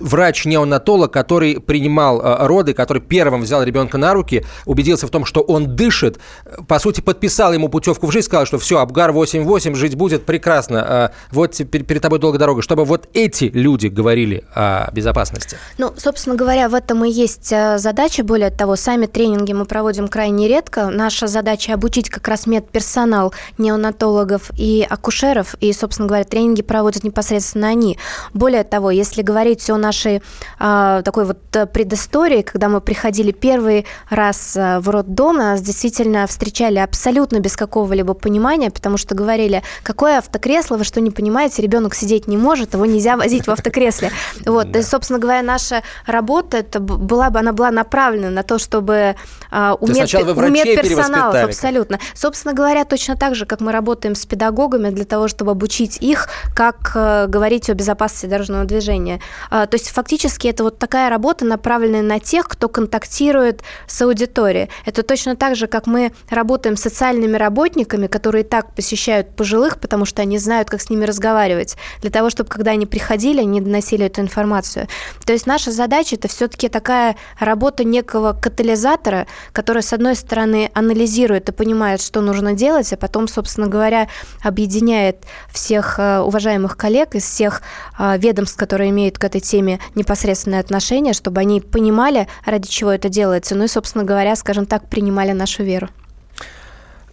[0.00, 5.40] врач-неонатолог, который принимал э, роды, который первым взял ребенка на руки, убедился в том, что
[5.40, 6.18] он дышит,
[6.66, 11.10] по сути, подписал ему путевку в жизнь, сказал, что все, Абгар 8.8, жить будет прекрасно,
[11.12, 15.56] э, вот перед тобой долго дорога, чтобы вот эти люди говорили о безопасности.
[15.78, 18.24] Ну, собственно говоря, в этом и есть э, задача.
[18.24, 20.90] Более того, сами тренинги мы проводим крайне редко.
[20.90, 27.68] Наша задача обучить как раз медперсонал, неонатологов и акушеров, и, собственно говоря, тренинги проводят непосредственно
[27.68, 27.98] они.
[28.34, 30.22] Более того, если говорить о нашей
[30.58, 36.26] а, такой вот э, предыстории, когда мы приходили первый раз э, в роддом, нас действительно
[36.26, 41.94] встречали абсолютно без какого-либо понимания, потому что говорили, какое автокресло, вы что не понимаете, ребенок
[41.94, 44.10] сидеть не может, его нельзя возить в автокресле.
[44.46, 49.14] Вот, и, собственно говоря, наша работа, это была бы, она была направлена на то, чтобы
[49.50, 51.98] а, у, мед, у медперсоналов, абсолютно.
[52.14, 56.28] Собственно говоря, точно так же, как мы работаем с педагогами для того, чтобы обучить их,
[56.54, 59.20] как э, говорить о безопасности дорожного движения.
[59.50, 64.68] А, то есть фактически это вот такая работа, направленная на тех, кто контактирует с аудиторией.
[64.84, 70.04] Это точно так же, как мы работаем с социальными работниками, которые так посещают пожилых, потому
[70.04, 74.06] что они знают, как с ними разговаривать, для того, чтобы когда они приходили, они доносили
[74.06, 74.88] эту информацию.
[75.24, 81.48] То есть наша задача это все-таки такая работа некого катализатора, который, с одной стороны, анализирует
[81.48, 84.08] и понимает, что нужно делать, а потом, собственно говоря,
[84.42, 87.62] объединяет всех э, уважаемых коллег из всех
[87.98, 92.90] э, ведомств, которые имеют к этой теме теме непосредственное отношение, чтобы они понимали, ради чего
[92.90, 95.88] это делается, ну и, собственно говоря, скажем так, принимали нашу веру.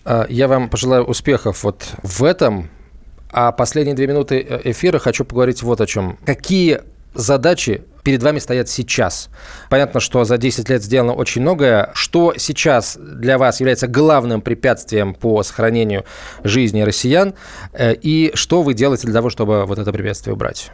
[0.06, 2.70] А, я вам пожелаю успехов вот в этом.
[3.30, 6.18] А последние две минуты э, эфира хочу поговорить вот о чем.
[6.26, 6.80] Какие
[7.14, 9.30] задачи перед вами стоят сейчас?
[9.70, 11.91] Понятно, что за 10 лет сделано очень многое.
[11.93, 16.06] Что сейчас для вас является главным препятствием по сохранению
[16.45, 17.34] жизни россиян?
[17.74, 20.72] Э, и что вы делаете для того, чтобы вот это препятствие убрать?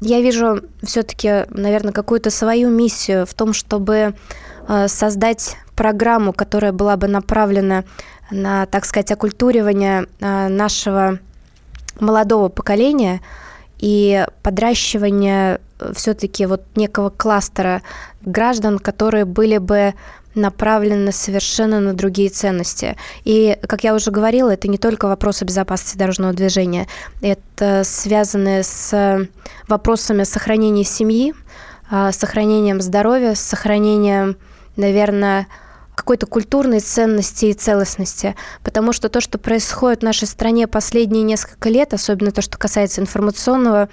[0.00, 4.14] Я вижу все-таки, наверное, какую-то свою миссию в том, чтобы
[4.68, 7.84] э, создать программу, которая была бы направлена
[8.30, 11.18] на, так сказать, оккультуривание э, нашего
[12.00, 13.20] молодого поколения
[13.78, 17.82] и подращивание э, все-таки вот некого кластера
[18.22, 19.94] граждан, которые были бы
[20.38, 22.96] направлены совершенно на другие ценности.
[23.24, 26.86] И, как я уже говорила, это не только вопросы безопасности дорожного движения,
[27.20, 29.28] это связано с
[29.66, 31.34] вопросами сохранения семьи,
[31.90, 34.36] а, сохранением здоровья, сохранением,
[34.76, 35.46] наверное,
[35.94, 38.36] какой-то культурной ценности и целостности.
[38.62, 43.00] Потому что то, что происходит в нашей стране последние несколько лет, особенно то, что касается
[43.00, 43.88] информационного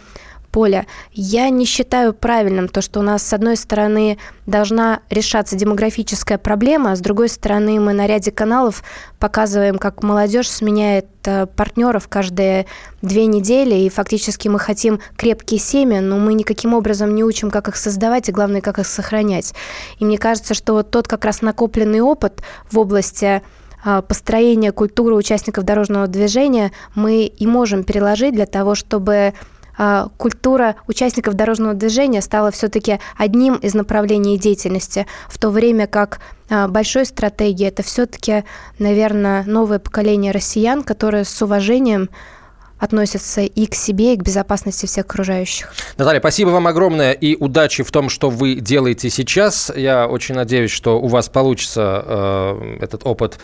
[0.56, 0.86] поля.
[1.12, 6.94] Я не считаю правильным то, что у нас, с одной стороны, должна решаться демографическая проблема,
[6.94, 8.82] а с другой стороны, мы на ряде каналов
[9.20, 12.68] показываем, как молодежь сменяет э, партнеров каждые
[13.02, 17.68] две недели, и фактически мы хотим крепкие семьи, но мы никаким образом не учим, как
[17.68, 19.54] их создавать, и главное, как их сохранять.
[20.00, 23.42] И мне кажется, что вот тот как раз накопленный опыт в области
[23.84, 29.34] э, построения культуры участников дорожного движения мы и можем переложить для того, чтобы
[30.18, 36.20] культура участников дорожного движения стала все-таки одним из направлений деятельности, в то время как
[36.50, 38.44] а, большой стратегией это все-таки,
[38.80, 42.10] наверное, новое поколение россиян, которые с уважением
[42.80, 45.74] относятся и к себе, и к безопасности всех окружающих.
[45.98, 49.72] Наталья, спасибо вам огромное и удачи в том, что вы делаете сейчас.
[49.76, 53.40] Я очень надеюсь, что у вас получится э, этот опыт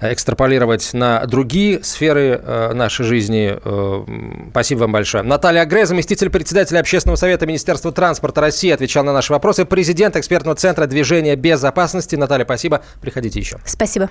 [0.00, 3.58] экстраполировать на другие сферы э, нашей жизни.
[3.64, 5.22] Э, спасибо вам большое.
[5.24, 9.64] Наталья Агре, заместитель председателя Общественного совета Министерства транспорта России, отвечал на наши вопросы.
[9.64, 12.16] Президент экспертного центра движения безопасности.
[12.16, 12.82] Наталья, спасибо.
[13.00, 13.58] Приходите еще.
[13.64, 14.10] Спасибо.